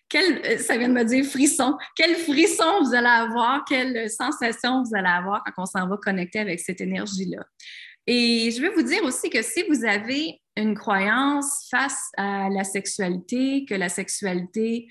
Quel, 0.07 0.59
ça 0.59 0.77
vient 0.77 0.87
de 0.87 0.93
me 0.93 1.03
dire 1.03 1.25
frisson. 1.25 1.77
Quel 1.97 2.15
frisson 2.15 2.81
vous 2.81 2.93
allez 2.93 3.07
avoir? 3.07 3.65
Quelle 3.65 4.09
sensation 4.09 4.83
vous 4.83 4.95
allez 4.95 5.09
avoir 5.09 5.43
quand 5.43 5.63
on 5.63 5.65
s'en 5.65 5.87
va 5.87 5.97
connecter 5.97 6.39
avec 6.39 6.61
cette 6.61 6.79
énergie-là? 6.79 7.43
Et 8.07 8.51
je 8.51 8.61
vais 8.61 8.69
vous 8.69 8.83
dire 8.83 9.03
aussi 9.03 9.29
que 9.29 9.41
si 9.41 9.63
vous 9.67 9.83
avez 9.83 10.39
une 10.55 10.75
croyance 10.75 11.67
face 11.69 12.11
à 12.17 12.49
la 12.49 12.63
sexualité, 12.63 13.65
que 13.65 13.73
la 13.73 13.89
sexualité, 13.89 14.87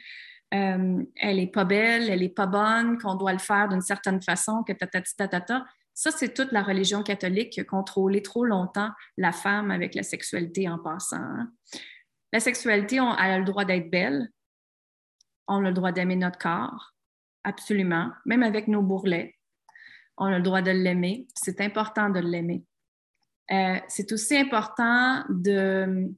euh, 0.55 1.03
elle 1.17 1.37
n'est 1.37 1.51
pas 1.51 1.65
belle, 1.65 2.11
elle 2.11 2.21
n'est 2.21 2.29
pas 2.29 2.47
bonne, 2.47 2.99
qu'on 2.99 3.15
doit 3.15 3.33
le 3.33 3.39
faire 3.39 3.69
d'une 3.69 3.81
certaine 3.81 4.21
façon, 4.21 4.65
que 4.65 4.73
ta, 4.73 4.87
ta, 4.87 5.65
ça, 5.95 6.11
c'est 6.11 6.33
toute 6.35 6.53
la 6.53 6.63
religion 6.63 7.03
catholique 7.03 7.51
qui 7.51 7.61
a 7.61 7.65
contrôlé 7.65 8.23
trop 8.23 8.45
longtemps 8.45 8.91
la 9.19 9.33
femme 9.33 9.71
avec 9.71 9.95
la 9.95 10.03
sexualité 10.03 10.69
en 10.69 10.79
passant. 10.79 11.17
Hein. 11.17 11.53
La 12.33 12.41
sexualité, 12.41 12.99
on, 13.01 13.11
a 13.11 13.39
le 13.39 13.45
droit 13.45 13.65
d'être 13.65 13.91
belle, 13.91 14.29
on 15.49 15.59
a 15.59 15.69
le 15.69 15.73
droit 15.73 15.93
d'aimer 15.93 16.17
notre 16.17 16.39
corps, 16.39 16.95
absolument, 17.45 18.11
même 18.25 18.43
avec 18.43 18.69
nos 18.69 18.83
bourrelets. 18.83 19.37
On 20.17 20.27
a 20.27 20.39
le 20.39 20.43
droit 20.43 20.63
de 20.63 20.71
l'aimer. 20.71 21.27
C'est 21.35 21.61
important 21.61 22.09
de 22.09 22.21
l'aimer. 22.21 22.65
Euh, 23.51 23.79
c'est 23.89 24.13
aussi 24.13 24.37
important 24.37 25.25
de, 25.29 26.11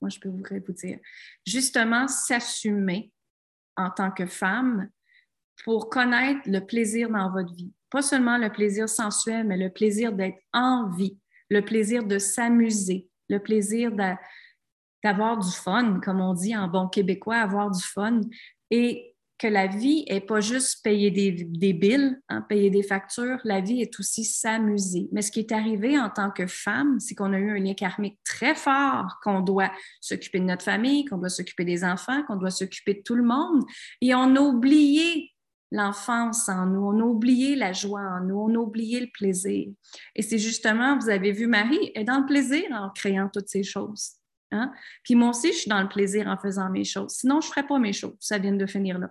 moi 0.00 0.08
je 0.08 0.18
peux 0.18 0.28
vous 0.28 0.72
dire, 0.72 0.98
justement 1.46 2.08
s'assumer 2.08 3.12
en 3.76 3.90
tant 3.90 4.10
que 4.10 4.26
femme 4.26 4.88
pour 5.64 5.88
connaître 5.88 6.40
le 6.46 6.60
plaisir 6.60 7.10
dans 7.10 7.30
votre 7.30 7.54
vie. 7.54 7.72
Pas 7.90 8.02
seulement 8.02 8.38
le 8.38 8.50
plaisir 8.50 8.88
sensuel, 8.88 9.46
mais 9.46 9.56
le 9.56 9.70
plaisir 9.70 10.12
d'être 10.12 10.38
en 10.52 10.90
vie, 10.90 11.18
le 11.48 11.60
plaisir 11.60 12.04
de 12.04 12.18
s'amuser, 12.18 13.08
le 13.28 13.38
plaisir 13.38 13.92
d'avoir 15.02 15.38
du 15.38 15.50
fun, 15.50 16.00
comme 16.00 16.20
on 16.20 16.34
dit 16.34 16.56
en 16.56 16.66
bon 16.66 16.88
québécois, 16.88 17.36
avoir 17.36 17.70
du 17.70 17.82
fun. 17.82 18.20
Et 18.70 19.13
que 19.44 19.48
la 19.48 19.66
vie 19.66 20.06
n'est 20.08 20.22
pas 20.22 20.40
juste 20.40 20.82
payer 20.82 21.10
des, 21.10 21.30
des 21.30 21.74
billes, 21.74 22.16
hein, 22.30 22.40
payer 22.40 22.70
des 22.70 22.82
factures, 22.82 23.38
la 23.44 23.60
vie 23.60 23.82
est 23.82 24.00
aussi 24.00 24.24
s'amuser. 24.24 25.10
Mais 25.12 25.20
ce 25.20 25.30
qui 25.30 25.40
est 25.40 25.52
arrivé 25.52 25.98
en 25.98 26.08
tant 26.08 26.30
que 26.30 26.46
femme, 26.46 26.98
c'est 26.98 27.14
qu'on 27.14 27.34
a 27.34 27.38
eu 27.38 27.50
un 27.50 27.62
lien 27.62 27.74
karmique 27.74 28.18
très 28.24 28.54
fort, 28.54 29.18
qu'on 29.22 29.40
doit 29.40 29.70
s'occuper 30.00 30.38
de 30.38 30.44
notre 30.44 30.64
famille, 30.64 31.04
qu'on 31.04 31.18
doit 31.18 31.28
s'occuper 31.28 31.66
des 31.66 31.84
enfants, 31.84 32.22
qu'on 32.26 32.36
doit 32.36 32.50
s'occuper 32.50 32.94
de 32.94 33.02
tout 33.04 33.16
le 33.16 33.22
monde. 33.22 33.62
Et 34.00 34.14
on 34.14 34.34
a 34.34 34.40
oublié 34.40 35.30
l'enfance 35.70 36.48
en 36.48 36.64
nous, 36.64 36.80
on 36.80 37.00
a 37.00 37.04
oublié 37.04 37.54
la 37.54 37.74
joie 37.74 38.00
en 38.00 38.24
nous, 38.24 38.38
on 38.38 38.54
a 38.54 38.58
oublié 38.58 38.98
le 39.00 39.08
plaisir. 39.12 39.68
Et 40.14 40.22
c'est 40.22 40.38
justement, 40.38 40.96
vous 40.96 41.10
avez 41.10 41.32
vu 41.32 41.46
Marie, 41.46 41.92
est 41.94 42.04
dans 42.04 42.20
le 42.20 42.26
plaisir 42.26 42.64
en 42.72 42.88
créant 42.94 43.28
toutes 43.28 43.48
ces 43.48 43.62
choses. 43.62 44.12
Hein. 44.52 44.72
Puis 45.02 45.16
moi 45.16 45.30
aussi, 45.30 45.48
je 45.48 45.58
suis 45.58 45.68
dans 45.68 45.82
le 45.82 45.88
plaisir 45.88 46.28
en 46.28 46.38
faisant 46.38 46.70
mes 46.70 46.84
choses. 46.84 47.12
Sinon, 47.12 47.42
je 47.42 47.48
ne 47.48 47.50
ferais 47.50 47.66
pas 47.66 47.78
mes 47.78 47.92
choses. 47.92 48.16
Ça 48.20 48.38
vient 48.38 48.54
de 48.54 48.64
finir 48.64 48.98
là. 48.98 49.10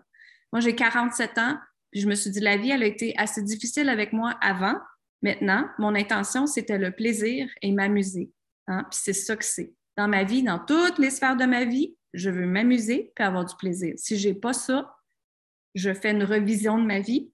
Moi, 0.53 0.59
j'ai 0.59 0.75
47 0.75 1.39
ans, 1.39 1.57
puis 1.89 1.99
je 1.99 2.07
me 2.07 2.13
suis 2.13 2.29
dit, 2.29 2.39
la 2.39 2.57
vie, 2.57 2.69
elle 2.69 2.83
a 2.83 2.85
été 2.85 3.15
assez 3.17 3.41
difficile 3.41 3.89
avec 3.89 4.13
moi 4.13 4.37
avant. 4.39 4.75
Maintenant, 5.23 5.67
mon 5.79 5.95
intention, 5.95 6.45
c'était 6.45 6.77
le 6.77 6.91
plaisir 6.91 7.49
et 7.63 7.71
m'amuser. 7.71 8.31
Hein? 8.67 8.85
Puis 8.91 8.99
c'est 9.01 9.13
ça 9.13 9.35
que 9.35 9.43
c'est. 9.43 9.73
Dans 9.97 10.07
ma 10.07 10.23
vie, 10.23 10.43
dans 10.43 10.59
toutes 10.59 10.99
les 10.99 11.09
sphères 11.09 11.37
de 11.37 11.45
ma 11.45 11.65
vie, 11.65 11.97
je 12.13 12.29
veux 12.29 12.45
m'amuser 12.45 13.11
puis 13.15 13.25
avoir 13.25 13.45
du 13.45 13.55
plaisir. 13.55 13.95
Si 13.97 14.19
je 14.19 14.29
n'ai 14.29 14.35
pas 14.35 14.53
ça, 14.53 14.95
je 15.73 15.91
fais 15.91 16.11
une 16.11 16.23
revision 16.23 16.77
de 16.77 16.85
ma 16.85 16.99
vie 16.99 17.31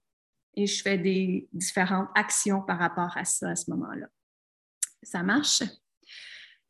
et 0.54 0.66
je 0.66 0.82
fais 0.82 0.96
des 0.96 1.46
différentes 1.52 2.08
actions 2.14 2.62
par 2.62 2.78
rapport 2.78 3.14
à 3.18 3.26
ça 3.26 3.50
à 3.50 3.54
ce 3.54 3.70
moment-là. 3.70 4.06
Ça 5.02 5.22
marche? 5.22 5.62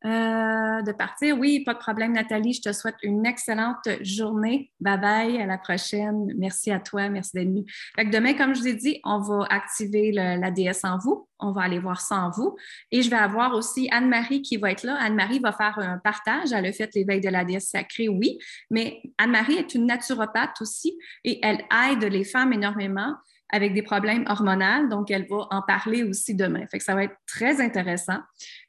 Euh, 0.07 0.81
de 0.81 0.93
partir. 0.93 1.39
Oui, 1.39 1.61
pas 1.61 1.75
de 1.75 1.79
problème, 1.79 2.13
Nathalie. 2.13 2.55
Je 2.55 2.63
te 2.63 2.73
souhaite 2.73 2.97
une 3.03 3.27
excellente 3.27 3.87
journée. 4.01 4.73
Bye 4.81 4.99
bye, 4.99 5.43
à 5.43 5.45
la 5.45 5.59
prochaine. 5.59 6.33
Merci 6.39 6.71
à 6.71 6.81
toi, 6.81 7.11
merci 7.11 7.33
d'être 7.35 7.49
venue. 7.49 7.67
demain, 8.11 8.33
comme 8.33 8.55
je 8.55 8.61
vous 8.61 8.69
ai 8.69 8.75
dit, 8.75 8.99
on 9.05 9.19
va 9.19 9.45
activer 9.51 10.11
la 10.11 10.51
DS 10.51 10.85
en 10.85 10.97
vous. 10.97 11.29
On 11.39 11.53
va 11.53 11.63
aller 11.63 11.79
voir 11.79 12.01
ça 12.01 12.17
en 12.17 12.31
vous. 12.31 12.57
Et 12.91 13.03
je 13.03 13.11
vais 13.11 13.17
avoir 13.17 13.55
aussi 13.55 13.89
Anne-Marie 13.91 14.41
qui 14.41 14.57
va 14.57 14.71
être 14.71 14.85
là. 14.85 14.97
Anne-Marie 15.01 15.39
va 15.39 15.53
faire 15.53 15.79
un 15.79 15.99
partage. 15.99 16.53
Elle 16.53 16.65
a 16.65 16.73
fait 16.73 16.95
l'éveil 16.95 17.21
de 17.21 17.29
la 17.29 17.45
déesse 17.45 17.69
sacrée, 17.69 18.09
oui, 18.09 18.39
mais 18.71 19.03
Anne-Marie 19.19 19.57
est 19.57 19.75
une 19.75 19.87
naturopathe 19.87 20.61
aussi 20.63 20.99
et 21.25 21.41
elle 21.43 21.63
aide 21.91 22.05
les 22.05 22.25
femmes 22.25 22.55
énormément 22.55 23.17
avec 23.53 23.75
des 23.75 23.83
problèmes 23.83 24.25
hormonaux. 24.29 24.89
Donc, 24.89 25.11
elle 25.11 25.27
va 25.29 25.47
en 25.51 25.63
parler 25.63 26.03
aussi 26.03 26.35
demain. 26.35 26.67
Fait 26.71 26.79
que 26.79 26.85
ça 26.85 26.95
va 26.95 27.05
être 27.05 27.17
très 27.27 27.61
intéressant. 27.61 28.19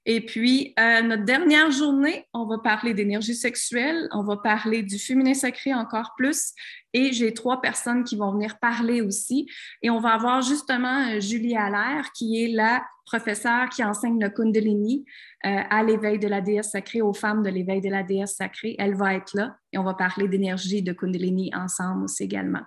Et 0.05 0.25
puis, 0.25 0.73
euh, 0.79 1.01
notre 1.01 1.23
dernière 1.23 1.69
journée, 1.71 2.25
on 2.33 2.45
va 2.45 2.57
parler 2.57 2.93
d'énergie 2.93 3.35
sexuelle, 3.35 4.07
on 4.11 4.23
va 4.23 4.37
parler 4.37 4.81
du 4.81 4.97
féminin 4.97 5.33
sacré 5.33 5.73
encore 5.73 6.13
plus. 6.17 6.53
Et 6.93 7.13
j'ai 7.13 7.33
trois 7.33 7.61
personnes 7.61 8.03
qui 8.03 8.15
vont 8.15 8.31
venir 8.31 8.57
parler 8.59 9.01
aussi. 9.01 9.47
Et 9.81 9.89
on 9.89 9.99
va 9.99 10.09
avoir 10.09 10.41
justement 10.41 11.07
euh, 11.09 11.19
Julie 11.19 11.55
Allaire, 11.55 12.11
qui 12.13 12.43
est 12.43 12.47
la 12.47 12.83
professeure 13.05 13.69
qui 13.69 13.83
enseigne 13.83 14.21
le 14.21 14.29
Kundalini 14.29 15.05
euh, 15.45 15.59
à 15.69 15.83
l'éveil 15.83 16.17
de 16.17 16.27
la 16.27 16.41
déesse 16.41 16.71
sacrée, 16.71 17.01
aux 17.01 17.13
femmes 17.13 17.43
de 17.43 17.49
l'éveil 17.49 17.81
de 17.81 17.89
la 17.89 18.03
déesse 18.03 18.35
sacrée. 18.35 18.75
Elle 18.79 18.95
va 18.95 19.13
être 19.15 19.33
là 19.35 19.57
et 19.73 19.77
on 19.77 19.83
va 19.83 19.93
parler 19.93 20.27
d'énergie 20.27 20.81
de 20.81 20.93
Kundalini 20.93 21.51
ensemble 21.53 22.05
aussi 22.05 22.23
également. 22.23 22.61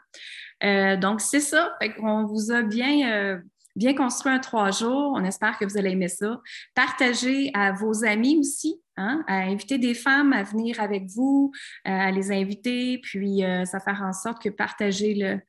Euh, 0.64 0.96
donc, 0.96 1.20
c'est 1.20 1.40
ça. 1.40 1.76
on 1.98 2.24
vous 2.24 2.50
a 2.50 2.62
bien, 2.62 3.12
euh, 3.12 3.38
bien 3.76 3.94
construit 3.94 4.32
un 4.32 4.38
trois 4.38 4.70
jours. 4.70 5.12
On 5.14 5.24
espère 5.24 5.58
que 5.58 5.64
vous 5.64 5.76
allez 5.76 5.90
aimer 5.90 6.08
ça. 6.08 6.40
Partagez 6.74 7.50
à 7.54 7.72
vos 7.72 8.04
amis 8.04 8.38
aussi. 8.38 8.80
Hein, 8.96 9.24
à 9.26 9.38
inviter 9.38 9.76
des 9.76 9.92
femmes 9.92 10.32
à 10.32 10.44
venir 10.44 10.80
avec 10.80 11.06
vous, 11.08 11.50
euh, 11.88 11.90
à 11.90 12.12
les 12.12 12.30
inviter, 12.30 12.98
puis 13.02 13.42
ça 13.64 13.80
faire 13.80 14.00
en 14.04 14.12
sorte 14.12 14.40
que 14.40 14.48
partager 14.48 15.14
le, 15.14 15.40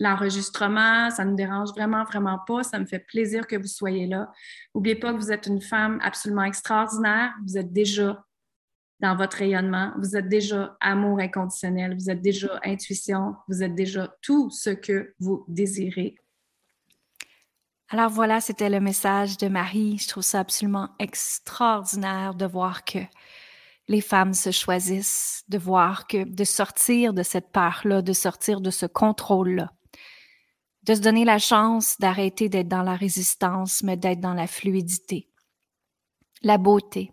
l'enregistrement, 0.00 1.10
ça 1.10 1.24
ne 1.24 1.30
nous 1.30 1.36
dérange 1.36 1.70
vraiment, 1.70 2.04
vraiment 2.04 2.38
pas. 2.46 2.62
Ça 2.62 2.78
me 2.78 2.84
fait 2.84 2.98
plaisir 2.98 3.46
que 3.46 3.56
vous 3.56 3.66
soyez 3.66 4.06
là. 4.06 4.30
N'oubliez 4.74 4.96
pas 4.96 5.14
que 5.14 5.18
vous 5.18 5.32
êtes 5.32 5.46
une 5.46 5.62
femme 5.62 5.98
absolument 6.02 6.44
extraordinaire. 6.44 7.32
Vous 7.46 7.56
êtes 7.56 7.72
déjà 7.72 8.22
dans 9.00 9.16
votre 9.16 9.38
rayonnement. 9.38 9.92
Vous 9.98 10.16
êtes 10.16 10.28
déjà 10.28 10.76
amour 10.80 11.20
inconditionnel, 11.20 11.94
vous 11.94 12.10
êtes 12.10 12.20
déjà 12.20 12.60
intuition, 12.64 13.34
vous 13.48 13.62
êtes 13.62 13.74
déjà 13.74 14.14
tout 14.22 14.50
ce 14.50 14.70
que 14.70 15.14
vous 15.18 15.44
désirez. 15.48 16.16
Alors 17.88 18.10
voilà, 18.10 18.40
c'était 18.40 18.70
le 18.70 18.78
message 18.78 19.36
de 19.38 19.48
Marie. 19.48 19.98
Je 19.98 20.08
trouve 20.08 20.22
ça 20.22 20.40
absolument 20.40 20.90
extraordinaire 21.00 22.34
de 22.34 22.46
voir 22.46 22.84
que 22.84 23.00
les 23.88 24.00
femmes 24.00 24.34
se 24.34 24.52
choisissent, 24.52 25.42
de 25.48 25.58
voir 25.58 26.06
que 26.06 26.22
de 26.22 26.44
sortir 26.44 27.12
de 27.12 27.24
cette 27.24 27.50
peur-là, 27.50 28.02
de 28.02 28.12
sortir 28.12 28.60
de 28.60 28.70
ce 28.70 28.86
contrôle-là, 28.86 29.72
de 30.84 30.94
se 30.94 31.00
donner 31.00 31.24
la 31.24 31.38
chance 31.38 31.98
d'arrêter 31.98 32.48
d'être 32.48 32.68
dans 32.68 32.84
la 32.84 32.94
résistance, 32.94 33.82
mais 33.82 33.96
d'être 33.96 34.20
dans 34.20 34.34
la 34.34 34.46
fluidité, 34.46 35.28
la 36.42 36.58
beauté, 36.58 37.12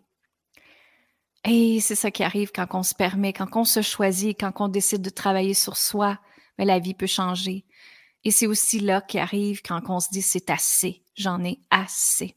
et 1.50 1.80
c'est 1.80 1.96
ça 1.96 2.12
qui 2.12 2.24
arrive 2.24 2.52
quand 2.52 2.68
on 2.74 2.84
se 2.84 2.94
permet, 2.94 3.32
quand 3.32 3.56
on 3.56 3.64
se 3.64 3.82
choisit, 3.82 4.38
quand 4.38 4.52
on 4.60 4.68
décide 4.68 5.02
de 5.02 5.10
travailler 5.10 5.54
sur 5.54 5.78
soi, 5.78 6.20
mais 6.58 6.66
la 6.66 6.80
vie 6.80 6.94
peut 6.94 7.08
changer. 7.08 7.66
Et 8.26 8.32
c'est 8.32 8.48
aussi 8.48 8.82
là 8.82 9.00
qui 9.00 9.18
arrive 9.18 9.62
quand 9.62 9.82
on 9.88 10.02
se 10.02 10.10
dit 10.10 10.22
c'est 10.22 10.50
assez, 10.50 11.06
j'en 11.16 11.42
ai 11.46 11.62
assez. 11.70 12.36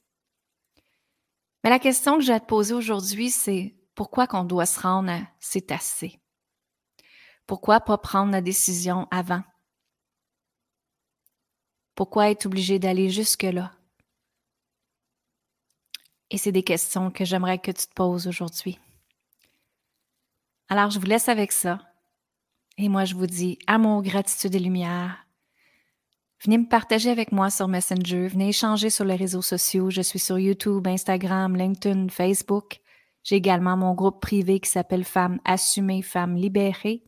Mais 1.64 1.70
la 1.70 1.80
question 1.80 2.18
que 2.18 2.22
j'ai 2.22 2.32
à 2.32 2.38
te 2.38 2.46
poser 2.46 2.72
aujourd'hui, 2.72 3.30
c'est 3.30 3.74
pourquoi 3.96 4.28
qu'on 4.28 4.44
doit 4.44 4.66
se 4.66 4.78
rendre 4.78 5.10
à 5.10 5.20
c'est 5.40 5.72
assez? 5.72 6.20
Pourquoi 7.48 7.80
pas 7.80 7.98
prendre 7.98 8.30
la 8.30 8.40
décision 8.40 9.08
avant? 9.10 9.42
Pourquoi 11.96 12.30
être 12.30 12.46
obligé 12.46 12.78
d'aller 12.78 13.10
jusque-là? 13.10 13.72
Et 16.30 16.38
c'est 16.38 16.52
des 16.52 16.62
questions 16.62 17.10
que 17.10 17.24
j'aimerais 17.24 17.58
que 17.58 17.72
tu 17.72 17.88
te 17.88 17.92
poses 17.92 18.28
aujourd'hui. 18.28 18.78
Alors, 20.72 20.90
je 20.90 21.00
vous 21.00 21.06
laisse 21.06 21.28
avec 21.28 21.50
ça. 21.50 21.80
Et 22.78 22.88
moi, 22.88 23.04
je 23.04 23.16
vous 23.16 23.26
dis 23.26 23.58
amour, 23.66 24.02
gratitude 24.02 24.54
et 24.54 24.60
lumière. 24.60 25.26
Venez 26.44 26.58
me 26.58 26.68
partager 26.68 27.10
avec 27.10 27.32
moi 27.32 27.50
sur 27.50 27.66
Messenger. 27.66 28.28
Venez 28.28 28.50
échanger 28.50 28.88
sur 28.88 29.04
les 29.04 29.16
réseaux 29.16 29.42
sociaux. 29.42 29.90
Je 29.90 30.00
suis 30.00 30.20
sur 30.20 30.38
YouTube, 30.38 30.86
Instagram, 30.86 31.56
LinkedIn, 31.56 32.08
Facebook. 32.08 32.80
J'ai 33.24 33.34
également 33.34 33.76
mon 33.76 33.94
groupe 33.94 34.22
privé 34.22 34.60
qui 34.60 34.70
s'appelle 34.70 35.02
Femmes 35.02 35.40
assumées, 35.44 36.02
Femmes 36.02 36.36
libérées. 36.36 37.02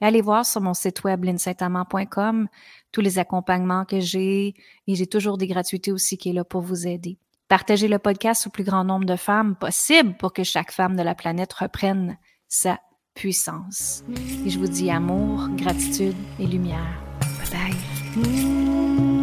allez 0.00 0.22
voir 0.22 0.46
sur 0.46 0.62
mon 0.62 0.72
site 0.72 1.04
web 1.04 1.24
linsaintamant.com 1.24 2.48
tous 2.90 3.00
les 3.02 3.18
accompagnements 3.18 3.84
que 3.84 4.00
j'ai 4.00 4.54
et 4.86 4.94
j'ai 4.94 5.06
toujours 5.06 5.36
des 5.36 5.46
gratuités 5.46 5.92
aussi 5.92 6.16
qui 6.16 6.30
est 6.30 6.32
là 6.32 6.44
pour 6.44 6.62
vous 6.62 6.86
aider. 6.86 7.18
Partagez 7.48 7.86
le 7.86 7.98
podcast 7.98 8.46
au 8.46 8.50
plus 8.50 8.64
grand 8.64 8.82
nombre 8.82 9.04
de 9.04 9.16
femmes 9.16 9.56
possible 9.56 10.16
pour 10.16 10.32
que 10.32 10.42
chaque 10.42 10.72
femme 10.72 10.96
de 10.96 11.02
la 11.02 11.14
planète 11.14 11.52
reprenne 11.52 12.18
sa 12.48 12.80
puissance. 13.14 14.04
Et 14.44 14.50
je 14.50 14.58
vous 14.58 14.66
dis 14.66 14.90
amour, 14.90 15.48
gratitude 15.56 16.16
et 16.38 16.46
lumière. 16.46 17.02
Bye 17.50 17.74
bye. 18.16 19.13